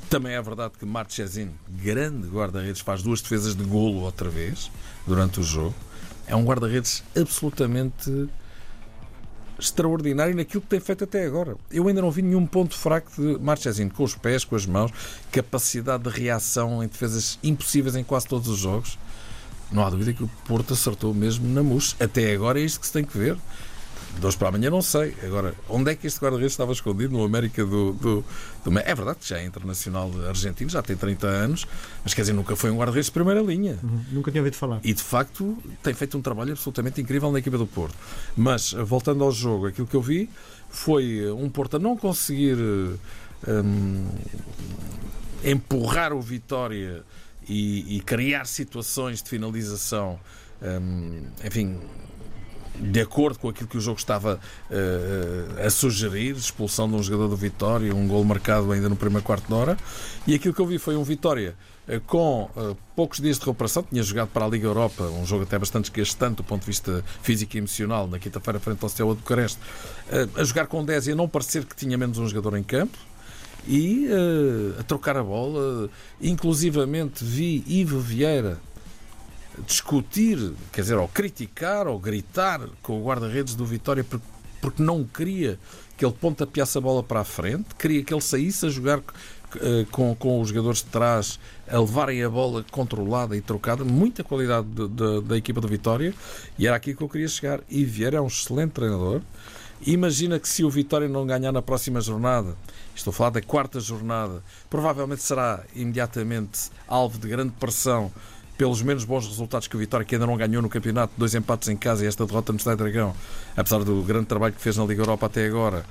Também 0.09 0.33
é 0.33 0.41
verdade 0.41 0.73
que 0.79 0.85
Marchesin, 0.85 1.51
grande 1.67 2.27
guarda-redes, 2.27 2.81
faz 2.81 3.01
duas 3.01 3.21
defesas 3.21 3.55
de 3.55 3.63
golo 3.63 4.01
outra 4.01 4.29
vez 4.29 4.71
durante 5.05 5.39
o 5.39 5.43
jogo. 5.43 5.75
É 6.27 6.35
um 6.35 6.43
guarda-redes 6.43 7.03
absolutamente 7.15 8.29
extraordinário 9.59 10.35
naquilo 10.35 10.61
que 10.61 10.67
tem 10.67 10.79
feito 10.79 11.03
até 11.03 11.25
agora. 11.25 11.55
Eu 11.71 11.87
ainda 11.87 12.01
não 12.01 12.09
vi 12.09 12.21
nenhum 12.21 12.45
ponto 12.45 12.75
fraco 12.75 13.11
de 13.15 13.37
Marchesin, 13.39 13.89
com 13.89 14.03
os 14.03 14.15
pés, 14.15 14.43
com 14.43 14.55
as 14.55 14.65
mãos, 14.65 14.91
capacidade 15.31 16.03
de 16.03 16.09
reação 16.09 16.83
em 16.83 16.87
defesas 16.87 17.37
impossíveis 17.43 17.95
em 17.95 18.03
quase 18.03 18.27
todos 18.27 18.47
os 18.47 18.57
jogos. 18.57 18.97
Não 19.71 19.85
há 19.85 19.89
dúvida 19.89 20.13
que 20.13 20.23
o 20.23 20.29
Porto 20.47 20.73
acertou 20.73 21.13
mesmo 21.13 21.47
na 21.47 21.61
mousse. 21.61 21.95
Até 21.99 22.33
agora 22.33 22.59
é 22.59 22.63
isto 22.63 22.79
que 22.79 22.87
se 22.87 22.93
tem 22.93 23.03
que 23.03 23.17
ver. 23.17 23.37
De 24.17 24.25
hoje 24.25 24.37
para 24.37 24.49
amanhã 24.49 24.69
não 24.69 24.81
sei. 24.81 25.15
Agora, 25.23 25.53
onde 25.69 25.91
é 25.91 25.95
que 25.95 26.07
este 26.07 26.19
guarda-redes 26.19 26.53
estava 26.53 26.71
escondido? 26.71 27.13
No 27.13 27.23
América 27.23 27.65
do, 27.65 27.93
do, 27.93 28.25
do, 28.65 28.79
É 28.79 28.95
verdade 28.95 29.19
que 29.19 29.27
já 29.27 29.37
é 29.37 29.45
internacional 29.45 30.11
argentino, 30.27 30.69
já 30.69 30.81
tem 30.81 30.95
30 30.95 31.27
anos, 31.27 31.67
mas 32.03 32.13
quer 32.13 32.21
dizer, 32.21 32.33
nunca 32.33 32.55
foi 32.55 32.71
um 32.71 32.77
guarda-redes 32.77 33.05
de 33.05 33.11
primeira 33.11 33.41
linha. 33.41 33.77
Uhum, 33.83 34.03
nunca 34.11 34.31
tinha 34.31 34.41
ouvido 34.41 34.55
falar. 34.55 34.79
E 34.83 34.93
de 34.93 35.03
facto 35.03 35.57
tem 35.83 35.93
feito 35.93 36.17
um 36.17 36.21
trabalho 36.21 36.51
absolutamente 36.51 36.99
incrível 36.99 37.31
na 37.31 37.39
equipa 37.39 37.57
do 37.57 37.67
Porto. 37.67 37.95
Mas, 38.35 38.73
voltando 38.73 39.23
ao 39.23 39.31
jogo, 39.31 39.67
aquilo 39.67 39.87
que 39.87 39.95
eu 39.95 40.01
vi 40.01 40.29
foi 40.69 41.29
um 41.31 41.49
Porto 41.49 41.77
a 41.77 41.79
não 41.79 41.95
conseguir 41.95 42.57
hum, 43.47 44.07
empurrar 45.43 46.13
o 46.13 46.21
Vitória 46.21 47.03
e, 47.47 47.97
e, 47.97 48.01
criar 48.01 48.45
situações 48.45 49.21
de 49.23 49.29
finalização. 49.29 50.19
Hum, 50.61 51.23
enfim, 51.43 51.79
de 52.75 53.01
acordo 53.01 53.39
com 53.39 53.49
aquilo 53.49 53.67
que 53.67 53.77
o 53.77 53.81
jogo 53.81 53.99
estava 53.99 54.39
uh, 54.69 55.65
a 55.65 55.69
sugerir, 55.69 56.35
expulsão 56.35 56.87
de 56.87 56.95
um 56.95 57.03
jogador 57.03 57.27
do 57.27 57.35
Vitória, 57.35 57.93
um 57.93 58.07
gol 58.07 58.23
marcado 58.23 58.71
ainda 58.71 58.87
no 58.87 58.95
primeiro 58.95 59.23
quarto 59.23 59.47
de 59.47 59.53
hora, 59.53 59.77
e 60.25 60.33
aquilo 60.33 60.53
que 60.53 60.61
eu 60.61 60.65
vi 60.65 60.77
foi 60.77 60.95
um 60.95 61.03
Vitória 61.03 61.55
uh, 61.87 61.99
com 62.01 62.49
uh, 62.55 62.77
poucos 62.95 63.19
dias 63.19 63.37
de 63.37 63.41
recuperação, 63.41 63.83
tinha 63.83 64.01
jogado 64.01 64.29
para 64.29 64.45
a 64.45 64.47
Liga 64.47 64.67
Europa, 64.67 65.03
um 65.03 65.25
jogo 65.25 65.43
até 65.43 65.57
bastante 65.59 65.91
desgastante 65.91 66.37
do 66.37 66.43
ponto 66.43 66.61
de 66.61 66.67
vista 66.67 67.03
físico 67.21 67.55
e 67.55 67.59
emocional, 67.59 68.07
na 68.07 68.19
quinta-feira 68.19 68.59
frente 68.59 68.81
ao 68.81 68.89
Steaua 68.89 69.13
de 69.13 69.21
Bucareste, 69.21 69.59
a 70.35 70.43
jogar 70.43 70.67
com 70.67 70.83
10 70.83 71.07
e 71.07 71.11
a 71.11 71.15
não 71.15 71.27
parecer 71.27 71.65
que 71.65 71.75
tinha 71.75 71.97
menos 71.97 72.17
um 72.17 72.27
jogador 72.27 72.57
em 72.57 72.63
campo, 72.63 72.97
e 73.67 74.07
a 74.79 74.83
trocar 74.83 75.17
a 75.17 75.23
bola, 75.23 75.89
inclusivamente 76.21 77.23
vi 77.23 77.63
Ivo 77.67 77.99
Vieira 77.99 78.57
discutir, 79.65 80.53
quer 80.71 80.81
dizer, 80.81 80.97
ou 80.97 81.07
criticar 81.07 81.87
ou 81.87 81.99
gritar 81.99 82.61
com 82.81 82.99
o 82.99 83.03
guarda-redes 83.03 83.55
do 83.55 83.65
Vitória 83.65 84.03
porque, 84.03 84.81
não 84.81 85.03
queria 85.03 85.57
que 85.97 86.05
ele 86.05 86.13
pontapeasse 86.13 86.77
a 86.77 86.81
bola 86.81 87.01
para 87.01 87.21
a 87.21 87.23
frente, 87.23 87.75
queria 87.77 88.03
que 88.03 88.13
ele 88.13 88.21
saísse 88.21 88.65
a 88.65 88.69
jogar 88.69 88.99
uh, 88.99 89.85
com, 89.91 90.15
com 90.15 90.41
os 90.41 90.49
jogadores 90.49 90.79
de 90.79 90.85
trás 90.85 91.39
a 91.67 91.79
levarem 91.79 92.23
a 92.23 92.29
bola 92.29 92.65
controlada 92.71 93.35
e 93.35 93.41
trocada, 93.41 93.83
muita 93.83 94.23
qualidade 94.23 94.67
de, 94.67 94.87
de, 94.87 95.21
da 95.21 95.37
equipa 95.37 95.61
do 95.61 95.67
Vitória, 95.67 96.13
e 96.57 96.67
era 96.67 96.75
aqui 96.75 96.93
que 96.93 97.01
eu 97.01 97.09
queria 97.09 97.27
chegar. 97.27 97.61
E 97.69 97.85
Vieira 97.85 98.17
é 98.17 98.21
um 98.21 98.27
excelente 98.27 98.71
treinador. 98.71 99.21
Imagina 99.85 100.39
que 100.39 100.47
se 100.47 100.63
o 100.63 100.69
Vitória 100.69 101.07
não 101.07 101.25
ganhar 101.25 101.53
na 101.53 101.61
próxima 101.61 102.01
jornada, 102.01 102.57
estou 102.93 103.11
a 103.11 103.13
falar 103.13 103.29
da 103.29 103.41
quarta 103.41 103.79
jornada, 103.79 104.43
provavelmente 104.69 105.21
será 105.21 105.63
imediatamente 105.73 106.69
alvo 106.85 107.17
de 107.17 107.29
grande 107.29 107.53
pressão 107.57 108.11
pelos 108.59 108.81
menos 108.81 109.05
bons 109.05 109.25
resultados 109.25 109.69
que 109.69 109.75
o 109.77 109.79
Vitória, 109.79 110.05
que 110.05 110.13
ainda 110.15 110.27
não 110.27 110.35
ganhou 110.35 110.61
no 110.61 110.67
campeonato, 110.67 111.13
dois 111.17 111.33
empates 111.33 111.69
em 111.69 111.77
casa 111.77 112.03
e 112.03 112.07
esta 112.09 112.25
derrota 112.25 112.51
no 112.51 112.57
Estádio 112.57 112.79
Dragão, 112.83 113.15
apesar 113.55 113.85
do 113.85 114.03
grande 114.03 114.25
trabalho 114.25 114.53
que 114.53 114.59
fez 114.59 114.75
na 114.75 114.83
Liga 114.83 115.01
Europa 115.01 115.27
até 115.27 115.45
agora, 115.45 115.85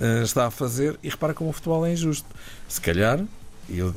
eh, 0.00 0.22
está 0.22 0.46
a 0.46 0.50
fazer. 0.52 0.96
E 1.02 1.08
repara 1.08 1.34
como 1.34 1.50
o 1.50 1.52
futebol 1.52 1.84
é 1.84 1.92
injusto. 1.92 2.28
Se 2.68 2.80
calhar, 2.80 3.24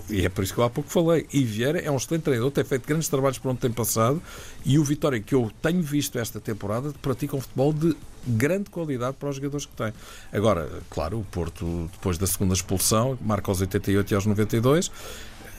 e 0.10 0.26
é 0.26 0.30
por 0.30 0.44
isso 0.44 0.56
que 0.56 0.60
eu 0.60 0.64
há 0.64 0.72
pouco 0.72 0.90
falei, 0.90 1.28
e 1.32 1.44
Vieira 1.44 1.78
é 1.80 1.92
um 1.92 1.98
excelente 1.98 2.24
treinador, 2.24 2.50
tem 2.50 2.64
feito 2.64 2.88
grandes 2.88 3.10
trabalhos 3.10 3.38
por 3.38 3.50
onde 3.50 3.60
tem 3.60 3.72
passado, 3.72 4.20
e 4.66 4.80
o 4.80 4.84
Vitória, 4.84 5.20
que 5.20 5.36
eu 5.36 5.52
tenho 5.62 5.84
visto 5.84 6.18
esta 6.18 6.42
temporada, 6.42 6.92
pratica 7.04 7.36
um 7.36 7.42
futebol 7.42 7.72
de 7.72 7.96
grande 8.26 8.72
qualidade 8.72 9.18
para 9.20 9.30
os 9.30 9.36
jogadores 9.36 9.68
que 9.68 9.76
tem. 9.76 9.94
Agora, 10.34 10.68
claro, 10.90 11.20
o 11.20 11.24
Porto, 11.24 11.88
depois 11.92 12.18
da 12.18 12.26
segunda 12.26 12.56
expulsão, 12.56 13.20
marca 13.22 13.52
aos 13.52 13.62
88 13.62 14.12
e 14.12 14.16
aos 14.16 14.26
92 14.26 14.92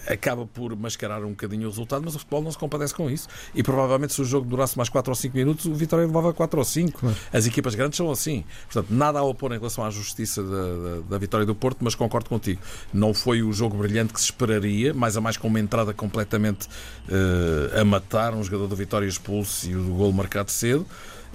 acaba 0.06 0.46
por 0.46 0.74
mascarar 0.76 1.24
um 1.24 1.30
bocadinho 1.30 1.66
o 1.66 1.70
resultado, 1.70 2.02
mas 2.04 2.14
o 2.14 2.18
futebol 2.18 2.42
não 2.42 2.50
se 2.50 2.58
compadece 2.58 2.94
com 2.94 3.10
isso. 3.10 3.28
E 3.54 3.62
provavelmente 3.62 4.14
se 4.14 4.22
o 4.22 4.24
jogo 4.24 4.46
durasse 4.46 4.76
mais 4.76 4.88
4 4.88 5.10
ou 5.10 5.14
5 5.14 5.36
minutos, 5.36 5.66
o 5.66 5.74
Vitória 5.74 6.06
levava 6.06 6.32
4 6.32 6.58
ou 6.58 6.64
5. 6.64 6.98
Claro. 6.98 7.16
As 7.32 7.46
equipas 7.46 7.74
grandes 7.74 7.96
são 7.96 8.10
assim. 8.10 8.44
Portanto, 8.64 8.92
nada 8.92 9.18
a 9.18 9.22
opor 9.22 9.52
em 9.52 9.58
relação 9.58 9.84
à 9.84 9.90
justiça 9.90 10.42
da, 10.42 10.48
da, 10.48 11.00
da, 11.10 11.18
vitória 11.18 11.46
do 11.46 11.54
Porto, 11.54 11.78
mas 11.80 11.94
concordo 11.94 12.28
contigo. 12.28 12.60
Não 12.92 13.12
foi 13.12 13.42
o 13.42 13.52
jogo 13.52 13.76
brilhante 13.76 14.12
que 14.12 14.20
se 14.20 14.26
esperaria, 14.26 14.94
mais 14.94 15.16
a 15.16 15.20
mais 15.20 15.36
com 15.36 15.48
uma 15.48 15.60
entrada 15.60 15.92
completamente 15.92 16.66
uh, 16.66 17.80
a 17.80 17.84
matar, 17.84 18.34
um 18.34 18.42
jogador 18.42 18.68
do 18.68 18.76
Vitória 18.76 19.06
expulso 19.06 19.68
e 19.68 19.76
o 19.76 19.84
gol 19.94 20.12
marcado 20.12 20.50
cedo, 20.50 20.86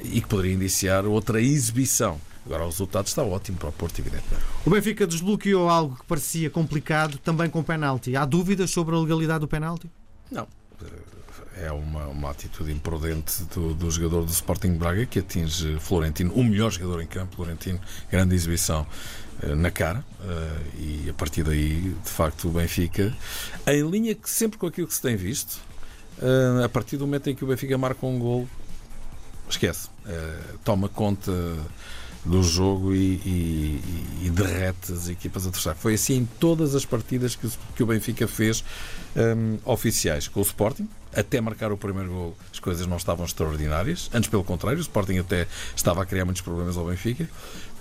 e 0.03 0.21
que 0.21 0.27
poderia 0.27 0.53
iniciar 0.53 1.05
outra 1.05 1.41
exibição 1.41 2.19
Agora 2.51 2.65
o 2.65 2.69
resultado 2.69 3.07
está 3.07 3.23
ótimo 3.23 3.57
para 3.57 3.69
o 3.69 3.71
Porto, 3.71 3.99
evidentemente. 3.99 4.43
O 4.65 4.69
Benfica 4.69 5.07
desbloqueou 5.07 5.69
algo 5.69 5.95
que 5.95 6.05
parecia 6.05 6.49
complicado 6.49 7.17
também 7.17 7.49
com 7.49 7.63
penalti. 7.63 8.13
Há 8.13 8.25
dúvidas 8.25 8.69
sobre 8.71 8.93
a 8.93 8.99
legalidade 8.99 9.39
do 9.39 9.47
penalti? 9.47 9.89
Não. 10.29 10.45
É 11.55 11.71
uma, 11.71 12.07
uma 12.07 12.29
atitude 12.29 12.69
imprudente 12.69 13.43
do, 13.55 13.73
do 13.73 13.89
jogador 13.89 14.25
do 14.25 14.31
Sporting 14.31 14.73
Braga 14.73 15.05
que 15.05 15.19
atinge 15.19 15.79
Florentino, 15.79 16.33
o 16.33 16.43
melhor 16.43 16.71
jogador 16.71 17.01
em 17.01 17.07
campo, 17.07 17.37
Florentino, 17.37 17.79
grande 18.11 18.35
exibição 18.35 18.85
eh, 19.43 19.55
na 19.55 19.71
cara 19.71 20.03
eh, 20.21 21.05
e 21.05 21.09
a 21.09 21.13
partir 21.13 21.43
daí, 21.43 21.95
de 22.03 22.09
facto, 22.09 22.49
o 22.49 22.51
Benfica, 22.51 23.15
em 23.65 23.89
linha 23.89 24.13
que 24.13 24.29
sempre 24.29 24.59
com 24.59 24.67
aquilo 24.67 24.87
que 24.87 24.93
se 24.93 25.01
tem 25.01 25.15
visto, 25.15 25.57
eh, 26.21 26.65
a 26.65 26.67
partir 26.67 26.97
do 26.97 27.05
momento 27.05 27.29
em 27.29 27.35
que 27.35 27.45
o 27.45 27.47
Benfica 27.47 27.77
marca 27.77 28.05
um 28.05 28.19
gol, 28.19 28.45
esquece, 29.47 29.89
toma 30.63 30.89
conta 30.89 31.31
do 32.23 32.43
jogo 32.43 32.93
e, 32.93 33.15
e, 33.25 33.81
e, 34.23 34.29
derrete 34.29 34.91
as 34.93 35.09
equipas 35.09 35.45
adversárias. 35.45 35.81
Foi 35.81 35.95
assim 35.95 36.17
em 36.17 36.25
todas 36.39 36.75
as 36.75 36.85
partidas 36.85 37.35
que, 37.35 37.49
que 37.75 37.81
o 37.81 37.85
Benfica 37.85 38.27
fez 38.27 38.63
um, 39.15 39.57
oficiais 39.65 40.27
com 40.27 40.39
o 40.39 40.43
Sporting. 40.43 40.87
Até 41.13 41.41
marcar 41.41 41.71
o 41.71 41.77
primeiro 41.77 42.09
gol, 42.09 42.37
as 42.53 42.59
coisas 42.59 42.87
não 42.87 42.95
estavam 42.95 43.25
extraordinárias. 43.25 44.09
Antes, 44.13 44.29
pelo 44.29 44.43
contrário, 44.43 44.77
o 44.77 44.81
Sporting 44.81 45.17
até 45.17 45.47
estava 45.75 46.03
a 46.03 46.05
criar 46.05 46.23
muitos 46.23 46.41
problemas 46.41 46.77
ao 46.77 46.85
Benfica. 46.85 47.27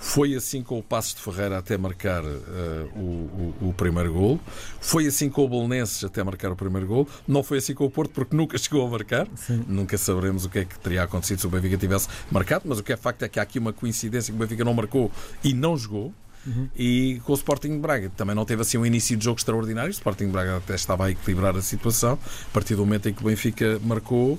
Foi 0.02 0.34
assim 0.34 0.62
com 0.62 0.78
o 0.78 0.82
Passos 0.82 1.14
de 1.14 1.20
Ferreira 1.20 1.58
até 1.58 1.76
marcar 1.76 2.24
uh, 2.24 2.28
o, 2.96 3.54
o, 3.60 3.68
o, 3.68 3.74
primeiro 3.74 4.14
gol. 4.14 4.40
Foi 4.80 5.06
assim 5.06 5.28
com 5.28 5.44
o 5.44 5.48
Bolonenses 5.48 6.02
até 6.02 6.24
marcar 6.24 6.50
o 6.50 6.56
primeiro 6.56 6.86
gol. 6.86 7.06
Não 7.28 7.42
foi 7.42 7.58
assim 7.58 7.74
com 7.74 7.84
o 7.84 7.90
Porto 7.90 8.10
porque 8.12 8.34
nunca 8.34 8.56
chegou 8.56 8.84
a 8.86 8.90
marcar. 8.90 9.28
Sim. 9.36 9.62
Nunca 9.68 9.98
saberemos 9.98 10.46
o 10.46 10.48
que 10.48 10.60
é 10.60 10.64
que 10.64 10.78
teria 10.78 11.02
acontecido 11.02 11.40
se 11.40 11.46
o 11.46 11.50
Benfica 11.50 11.76
tivesse 11.76 12.08
marcado. 12.30 12.64
Mas 12.66 12.78
o 12.78 12.82
que 12.82 12.94
é 12.94 12.96
facto 12.96 13.22
é 13.24 13.28
que 13.28 13.38
há 13.38 13.42
aqui 13.42 13.58
uma 13.58 13.74
coincidência 13.74 14.32
que 14.32 14.36
o 14.36 14.40
Benfica 14.40 14.64
não 14.64 14.72
marcou 14.72 15.12
e 15.44 15.52
não 15.52 15.76
jogou. 15.76 16.14
e 16.74 17.20
com 17.24 17.32
o 17.32 17.36
Sporting 17.36 17.72
de 17.72 17.78
Braga. 17.78 18.10
Também 18.16 18.34
não 18.34 18.46
teve 18.46 18.62
assim 18.62 18.78
um 18.78 18.86
início 18.86 19.14
de 19.18 19.24
jogo 19.26 19.38
extraordinário. 19.38 19.90
O 19.90 19.92
Sporting 19.92 20.26
de 20.26 20.32
Braga 20.32 20.56
até 20.56 20.74
estava 20.74 21.06
a 21.06 21.10
equilibrar 21.10 21.54
a 21.54 21.62
situação. 21.62 22.18
A 22.48 22.52
partir 22.54 22.74
do 22.74 22.86
momento 22.86 23.06
em 23.06 23.12
que 23.12 23.20
o 23.20 23.26
Benfica 23.26 23.78
marcou, 23.84 24.38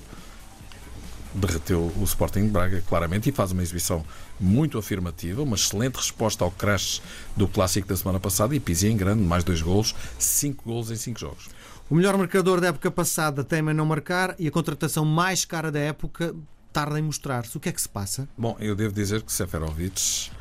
derreteu 1.35 1.91
o 1.95 2.03
Sporting 2.03 2.45
de 2.45 2.49
Braga, 2.49 2.83
claramente, 2.89 3.29
e 3.29 3.31
faz 3.31 3.51
uma 3.51 3.61
exibição 3.61 4.03
muito 4.41 4.77
afirmativa, 4.77 5.41
uma 5.41 5.55
excelente 5.55 5.95
resposta 5.95 6.43
ao 6.43 6.51
crash 6.51 7.01
do 7.35 7.47
clássico 7.47 7.87
da 7.87 7.95
semana 7.95 8.19
passada 8.19 8.55
e 8.55 8.59
pisa 8.59 8.87
em 8.87 8.97
grande, 8.97 9.21
mais 9.21 9.43
dois 9.43 9.61
golos, 9.61 9.95
cinco 10.17 10.63
golos 10.65 10.91
em 10.91 10.95
cinco 10.95 11.19
jogos. 11.19 11.49
O 11.89 11.95
melhor 11.95 12.17
marcador 12.17 12.61
da 12.61 12.67
época 12.67 12.89
passada 12.89 13.43
tema 13.43 13.73
não 13.73 13.85
marcar 13.85 14.35
e 14.39 14.47
a 14.47 14.51
contratação 14.51 15.03
mais 15.05 15.45
cara 15.45 15.71
da 15.71 15.79
época 15.79 16.33
tarda 16.71 16.97
em 16.97 17.01
mostrar-se. 17.01 17.55
O 17.57 17.59
que 17.59 17.69
é 17.69 17.71
que 17.71 17.81
se 17.81 17.89
passa? 17.89 18.27
Bom, 18.37 18.55
eu 18.59 18.75
devo 18.75 18.93
dizer 18.93 19.21
que 19.21 19.31
Seferovic 19.31 20.31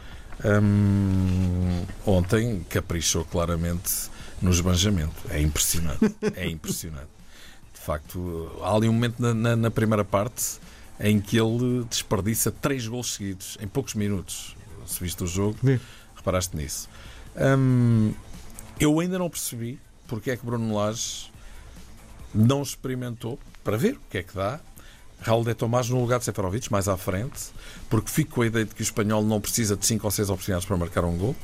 hum, 0.44 1.84
ontem 2.06 2.64
caprichou 2.68 3.24
claramente 3.24 4.08
no 4.40 4.50
esbanjamento. 4.50 5.16
É 5.28 5.40
impressionante. 5.40 6.14
É 6.36 6.48
impressionante. 6.48 7.10
De 7.74 7.80
facto, 7.80 8.50
há 8.62 8.74
ali 8.74 8.88
um 8.88 8.92
momento 8.92 9.20
na, 9.20 9.34
na, 9.34 9.56
na 9.56 9.70
primeira 9.70 10.04
parte 10.04 10.60
em 11.00 11.20
que 11.20 11.38
ele 11.38 11.84
desperdiça 11.88 12.50
três 12.52 12.86
gols 12.86 13.14
seguidos 13.14 13.56
em 13.60 13.66
poucos 13.66 13.94
minutos. 13.94 14.54
Se 14.86 15.00
viste 15.02 15.24
o 15.24 15.26
jogo, 15.26 15.56
Vi. 15.62 15.80
reparaste 16.14 16.56
nisso. 16.56 16.88
Hum, 17.36 18.12
eu 18.78 19.00
ainda 19.00 19.18
não 19.18 19.30
percebi 19.30 19.78
porque 20.06 20.30
é 20.30 20.36
que 20.36 20.44
Bruno 20.44 20.74
Lage 20.74 21.30
não 22.34 22.62
experimentou 22.62 23.38
para 23.64 23.76
ver 23.76 23.94
o 23.94 24.00
que 24.10 24.18
é 24.18 24.22
que 24.22 24.34
dá. 24.34 24.60
Raul 25.22 25.44
de 25.44 25.54
Tomás 25.54 25.88
no 25.90 26.00
lugar 26.00 26.18
de 26.18 26.24
Seferovic, 26.24 26.72
mais 26.72 26.88
à 26.88 26.96
frente, 26.96 27.50
porque 27.90 28.10
fico 28.10 28.36
com 28.36 28.42
a 28.42 28.46
ideia 28.46 28.64
de 28.64 28.74
que 28.74 28.80
o 28.80 28.82
espanhol 28.82 29.22
não 29.22 29.38
precisa 29.40 29.76
de 29.76 29.84
5 29.84 30.06
ou 30.06 30.10
6 30.10 30.30
oportunidades 30.30 30.66
para 30.66 30.76
marcar 30.78 31.04
um 31.04 31.16
gol, 31.16 31.36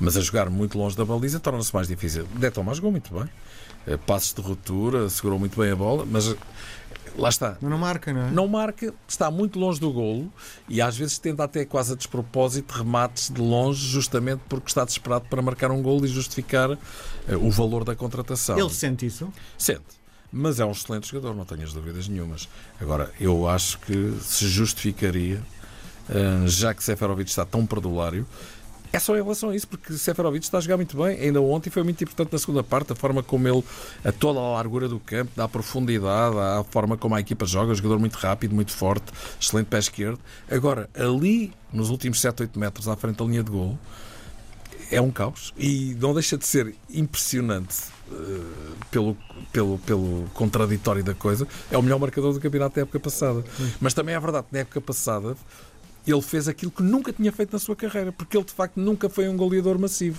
mas 0.00 0.16
a 0.16 0.20
jogar 0.20 0.48
muito 0.50 0.78
longe 0.78 0.96
da 0.96 1.04
baliza 1.04 1.38
torna-se 1.38 1.72
mais 1.74 1.86
difícil. 1.86 2.26
De 2.34 2.50
Tomás 2.50 2.78
jogou 2.78 2.90
muito 2.90 3.12
bem, 3.14 3.28
Eh, 3.86 3.96
passos 3.96 4.34
de 4.34 4.42
ruptura, 4.42 5.08
segurou 5.08 5.38
muito 5.38 5.58
bem 5.58 5.70
a 5.70 5.76
bola, 5.76 6.04
mas 6.08 6.28
eh, 6.28 6.36
lá 7.16 7.30
está. 7.30 7.56
Mas 7.60 7.70
não 7.70 7.78
marca, 7.78 8.12
não 8.12 8.20
é? 8.20 8.30
Não 8.30 8.46
marca, 8.46 8.92
está 9.08 9.30
muito 9.30 9.58
longe 9.58 9.80
do 9.80 9.90
golo 9.90 10.30
e 10.68 10.82
às 10.82 10.96
vezes 10.96 11.18
tenta 11.18 11.44
até 11.44 11.64
quase 11.64 11.92
a 11.94 11.96
despropósito 11.96 12.74
remates 12.74 13.30
de 13.30 13.40
longe, 13.40 13.86
justamente 13.86 14.42
porque 14.48 14.68
está 14.68 14.84
desesperado 14.84 15.24
para 15.30 15.40
marcar 15.40 15.70
um 15.70 15.80
golo 15.82 16.04
e 16.04 16.08
justificar 16.08 16.72
eh, 16.72 17.36
o 17.36 17.50
valor 17.50 17.84
da 17.84 17.96
contratação. 17.96 18.58
Ele 18.58 18.70
sente 18.70 19.06
isso. 19.06 19.32
Sente. 19.56 19.98
Mas 20.30 20.60
é 20.60 20.64
um 20.64 20.72
excelente 20.72 21.08
jogador, 21.10 21.34
não 21.34 21.44
tenhas 21.44 21.72
dúvidas 21.72 22.06
nenhumas. 22.06 22.48
Agora, 22.80 23.10
eu 23.18 23.48
acho 23.48 23.78
que 23.80 24.14
se 24.22 24.46
justificaria, 24.46 25.42
já 26.46 26.72
que 26.72 26.84
Seferovic 26.84 27.28
está 27.28 27.44
tão 27.44 27.66
perdulário, 27.66 28.24
é 28.92 28.98
só 28.98 29.16
em 29.16 29.22
relação 29.22 29.50
a 29.50 29.56
isso, 29.56 29.68
porque 29.68 29.92
Seferovic 29.94 30.44
está 30.44 30.58
a 30.58 30.60
jogar 30.60 30.76
muito 30.76 30.96
bem. 30.96 31.18
Ainda 31.20 31.40
ontem 31.40 31.70
foi 31.70 31.82
muito 31.82 32.02
importante 32.02 32.32
na 32.32 32.38
segunda 32.38 32.62
parte, 32.62 32.92
a 32.92 32.96
forma 32.96 33.22
como 33.22 33.46
ele, 33.46 33.64
a 34.04 34.10
toda 34.10 34.40
a 34.40 34.52
largura 34.54 34.88
do 34.88 34.98
campo, 34.98 35.30
dá 35.36 35.46
profundidade, 35.46 36.36
a 36.36 36.64
forma 36.70 36.96
como 36.96 37.14
a 37.14 37.20
equipa 37.20 37.46
joga, 37.46 37.72
um 37.72 37.74
jogador 37.74 37.98
muito 37.98 38.14
rápido, 38.14 38.54
muito 38.54 38.72
forte, 38.72 39.06
excelente 39.40 39.66
pé 39.66 39.78
esquerdo. 39.78 40.18
Agora, 40.50 40.90
ali, 40.94 41.52
nos 41.72 41.90
últimos 41.90 42.20
7, 42.20 42.42
8 42.42 42.58
metros 42.58 42.88
à 42.88 42.96
frente 42.96 43.16
da 43.16 43.24
linha 43.24 43.42
de 43.42 43.50
gol, 43.50 43.78
é 44.90 45.00
um 45.00 45.10
caos 45.10 45.54
e 45.56 45.96
não 46.00 46.12
deixa 46.12 46.36
de 46.36 46.44
ser 46.44 46.74
impressionante 46.92 47.76
eh, 48.10 48.40
pelo, 48.90 49.16
pelo, 49.52 49.78
pelo 49.78 50.24
contraditório 50.34 51.04
da 51.04 51.14
coisa. 51.14 51.46
É 51.70 51.78
o 51.78 51.82
melhor 51.82 52.00
marcador 52.00 52.32
do 52.32 52.40
campeonato 52.40 52.74
da 52.74 52.82
época 52.82 52.98
passada. 52.98 53.44
Mas 53.80 53.94
também 53.94 54.16
é 54.16 54.20
verdade 54.20 54.48
que 54.48 54.52
na 54.52 54.60
época 54.60 54.80
passada 54.80 55.36
ele 56.06 56.22
fez 56.22 56.48
aquilo 56.48 56.70
que 56.70 56.82
nunca 56.82 57.12
tinha 57.12 57.30
feito 57.32 57.52
na 57.52 57.58
sua 57.58 57.76
carreira, 57.76 58.12
porque 58.12 58.36
ele 58.36 58.44
de 58.44 58.52
facto 58.52 58.76
nunca 58.78 59.08
foi 59.08 59.28
um 59.28 59.36
goleador 59.36 59.78
massivo. 59.78 60.18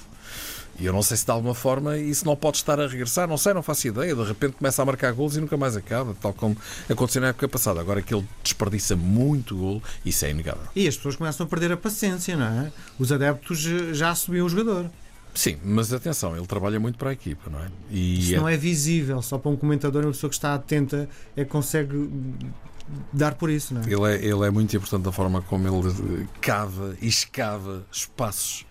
E 0.79 0.85
eu 0.85 0.93
não 0.93 1.03
sei 1.03 1.17
se 1.17 1.25
de 1.25 1.31
alguma 1.31 1.53
forma 1.53 1.97
isso 1.97 2.25
não 2.25 2.35
pode 2.35 2.57
estar 2.57 2.79
a 2.79 2.87
regressar, 2.87 3.27
não 3.27 3.37
sei, 3.37 3.53
não 3.53 3.61
faço 3.61 3.87
ideia. 3.87 4.15
De 4.15 4.23
repente 4.23 4.53
começa 4.53 4.81
a 4.81 4.85
marcar 4.85 5.11
golos 5.13 5.35
e 5.35 5.41
nunca 5.41 5.55
mais 5.57 5.75
acaba, 5.75 6.15
tal 6.19 6.33
como 6.33 6.57
aconteceu 6.89 7.21
na 7.21 7.27
época 7.27 7.47
passada. 7.47 7.79
Agora 7.79 8.01
que 8.01 8.13
ele 8.13 8.25
desperdiça 8.41 8.95
muito 8.95 9.55
golo, 9.55 9.83
isso 10.05 10.25
é 10.25 10.31
inegável. 10.31 10.63
E 10.75 10.87
as 10.87 10.95
pessoas 10.95 11.15
começam 11.15 11.45
a 11.45 11.49
perder 11.49 11.71
a 11.73 11.77
paciência, 11.77 12.35
não 12.35 12.45
é? 12.45 12.71
Os 12.97 13.11
adeptos 13.11 13.65
eh, 13.65 13.93
já 13.93 14.15
subiam 14.15 14.45
o 14.45 14.49
jogador. 14.49 14.89
Sim, 15.33 15.57
mas 15.63 15.93
atenção, 15.93 16.35
ele 16.35 16.45
trabalha 16.45 16.79
muito 16.79 16.97
para 16.97 17.11
a 17.11 17.13
equipa, 17.13 17.49
não 17.49 17.59
é? 17.59 17.67
E 17.89 18.19
Isso 18.19 18.35
não 18.35 18.49
é 18.49 18.57
visível, 18.57 19.21
só 19.21 19.37
para 19.37 19.49
um 19.49 19.55
comentador, 19.55 20.03
uma 20.03 20.11
pessoa 20.11 20.29
que 20.29 20.35
está 20.35 20.53
atenta 20.53 21.07
é 21.37 21.45
que 21.45 21.49
consegue 21.49 22.09
dar 23.13 23.35
por 23.35 23.49
isso, 23.49 23.73
não 23.73 23.81
é? 23.81 23.85
Ele 23.85 24.13
é, 24.13 24.25
ele 24.25 24.45
é 24.45 24.49
muito 24.51 24.75
importante 24.75 25.03
da 25.03 25.11
forma 25.11 25.41
como 25.41 25.67
ele 25.67 26.27
cava 26.41 26.95
e 27.01 27.07
escava 27.07 27.85
espaços 27.91 28.65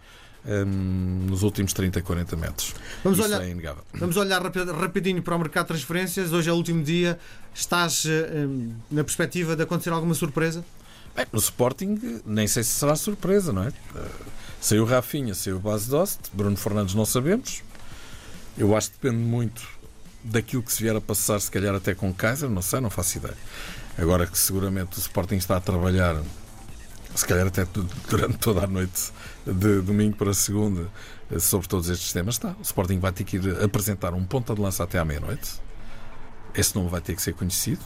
hum, 0.45 1.27
nos 1.29 1.43
últimos 1.43 1.73
30, 1.73 2.03
40 2.03 2.37
metros. 2.37 2.75
Vamos 3.05 3.19
Isso 3.19 3.29
olhar- 3.29 3.43
é 3.43 3.51
inegável. 3.51 3.83
Vamos 3.95 4.17
olhar 4.17 4.43
rapi- 4.43 4.65
rapidinho 4.65 5.23
para 5.23 5.35
o 5.37 5.39
mercado 5.39 5.65
de 5.67 5.69
transferências. 5.69 6.33
Hoje 6.33 6.51
é 6.51 6.53
o 6.53 6.57
último 6.57 6.83
dia. 6.83 7.19
Estás 7.55 8.05
eh, 8.07 8.47
hum, 8.47 8.75
na 8.91 9.03
perspectiva 9.05 9.57
de 9.57 9.63
acontecer 9.63 9.91
alguma 9.91 10.15
surpresa? 10.15 10.65
Bem, 11.17 11.27
no 11.33 11.39
Sporting, 11.41 12.21
nem 12.25 12.47
sei 12.47 12.63
se 12.63 12.71
será 12.71 12.95
surpresa, 12.95 13.53
não 13.53 13.65
é? 13.65 13.69
Uh, 13.69 14.09
Saiu 14.61 14.85
Rafinha, 14.85 15.35
saiu 15.35 15.59
Base 15.59 15.89
Dost, 15.91 16.21
Bruno 16.33 16.57
Fernandes 16.57 16.95
não 16.95 17.05
sabemos. 17.07 17.63
Eu 18.59 18.77
acho 18.77 18.91
que 18.93 18.99
depende 19.03 19.23
muito 19.25 19.63
daquilo 20.23 20.63
que 20.63 20.73
se 20.73 20.83
vier 20.83 20.95
a 20.95 21.01
passar, 21.01 21.41
se 21.41 21.51
calhar 21.51 21.75
até 21.75 21.95
com 21.95 22.13
Kaiser, 22.13 22.49
não 22.49 22.63
sei, 22.63 22.81
não 22.81 22.91
faço 22.91 23.19
ideia. 23.19 23.37
Agora 23.99 24.27
que 24.27 24.39
seguramente 24.39 24.99
o 24.99 25.01
Sporting 25.01 25.37
está 25.37 25.57
a 25.57 25.61
trabalhar, 25.61 26.21
se 27.15 27.27
calhar 27.27 27.47
até 27.47 27.67
durante 28.09 28.39
toda 28.39 28.65
a 28.65 28.67
noite 28.67 29.13
de 29.47 29.81
domingo 29.81 30.17
para 30.17 30.33
segunda, 30.33 30.89
eh, 31.31 31.39
sobre 31.39 31.69
todos 31.69 31.89
estes 31.89 32.13
temas, 32.13 32.37
está. 32.37 32.51
O 32.59 32.63
Sporting 32.63 32.99
vai 32.99 33.13
ter 33.13 33.25
que 33.25 33.37
ir 33.37 33.63
apresentar 33.63 34.15
um 34.15 34.25
ponta 34.25 34.55
de 34.55 34.61
lança 34.61 34.85
até 34.85 34.99
à 34.99 35.05
meia-noite. 35.05 35.61
Esse 36.55 36.75
nome 36.75 36.89
vai 36.89 37.01
ter 37.01 37.15
que 37.15 37.23
ser 37.23 37.35
conhecido. 37.35 37.81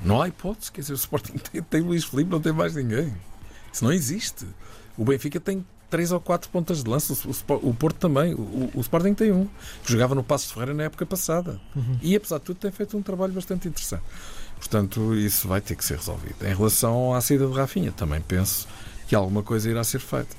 Não 0.00 0.20
há 0.20 0.28
hipótese, 0.28 0.70
quer 0.70 0.82
dizer, 0.82 0.92
o 0.92 0.96
Sporting 0.96 1.38
tem, 1.52 1.62
tem 1.62 1.80
Luís 1.80 2.04
Filipe, 2.04 2.30
não 2.30 2.40
tem 2.40 2.52
mais 2.52 2.74
ninguém. 2.74 3.14
Isso 3.72 3.84
não 3.84 3.92
existe. 3.92 4.46
O 4.96 5.04
Benfica 5.04 5.40
tem 5.40 5.64
três 5.90 6.12
ou 6.12 6.20
quatro 6.20 6.48
pontas 6.50 6.82
de 6.82 6.90
lança, 6.90 7.12
o, 7.12 7.68
o 7.68 7.74
Porto 7.74 7.96
também, 7.96 8.34
o, 8.34 8.70
o 8.74 8.80
Sporting 8.80 9.14
tem 9.14 9.32
um, 9.32 9.46
que 9.82 9.92
jogava 9.92 10.14
no 10.14 10.22
Passo 10.24 10.48
de 10.48 10.54
Ferreira 10.54 10.74
na 10.74 10.84
época 10.84 11.06
passada. 11.06 11.60
E 12.02 12.16
apesar 12.16 12.38
de 12.38 12.44
tudo, 12.44 12.56
tem 12.56 12.70
feito 12.70 12.96
um 12.96 13.02
trabalho 13.02 13.32
bastante 13.32 13.68
interessante. 13.68 14.02
Portanto, 14.58 15.14
isso 15.14 15.46
vai 15.46 15.60
ter 15.60 15.74
que 15.76 15.84
ser 15.84 15.96
resolvido. 15.96 16.36
Em 16.42 16.54
relação 16.54 17.12
à 17.14 17.20
saída 17.20 17.46
de 17.46 17.52
Rafinha, 17.52 17.92
também 17.92 18.20
penso 18.20 18.66
que 19.06 19.14
alguma 19.14 19.42
coisa 19.42 19.70
irá 19.70 19.84
ser 19.84 20.00
feita. 20.00 20.34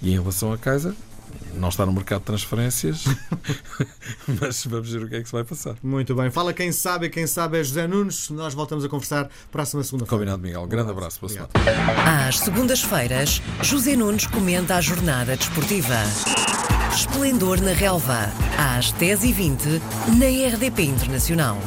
E 0.00 0.10
em 0.10 0.18
relação 0.18 0.52
a 0.52 0.58
Kaiser, 0.58 0.94
não 1.54 1.68
está 1.68 1.84
no 1.84 1.92
mercado 1.92 2.20
de 2.20 2.26
transferências, 2.26 3.04
mas 4.40 4.64
vamos 4.66 4.90
ver 4.90 5.02
o 5.02 5.08
que 5.08 5.16
é 5.16 5.20
que 5.20 5.26
se 5.26 5.32
vai 5.32 5.44
passar. 5.44 5.76
Muito 5.82 6.14
bem. 6.14 6.30
Fala 6.30 6.52
quem 6.52 6.72
sabe, 6.72 7.06
e 7.06 7.10
quem 7.10 7.26
sabe 7.26 7.58
é 7.58 7.64
José 7.64 7.86
Nunes. 7.86 8.30
Nós 8.30 8.54
voltamos 8.54 8.84
a 8.84 8.88
conversar 8.88 9.28
próxima 9.50 9.82
segunda-feira. 9.82 10.16
Combinado, 10.16 10.42
Miguel. 10.42 10.66
Grande 10.66 10.90
abraço. 10.90 11.20
Boa 11.20 11.30
semana. 11.30 11.48
Às 12.28 12.38
segundas-feiras, 12.38 13.42
José 13.62 13.96
Nunes 13.96 14.26
comenta 14.26 14.76
a 14.76 14.80
jornada 14.80 15.36
desportiva. 15.36 15.96
Esplendor 16.94 17.60
na 17.60 17.72
Relva, 17.72 18.32
às 18.56 18.92
10h20, 18.94 19.80
na 20.18 20.54
RDP 20.54 20.84
Internacional. 20.84 21.58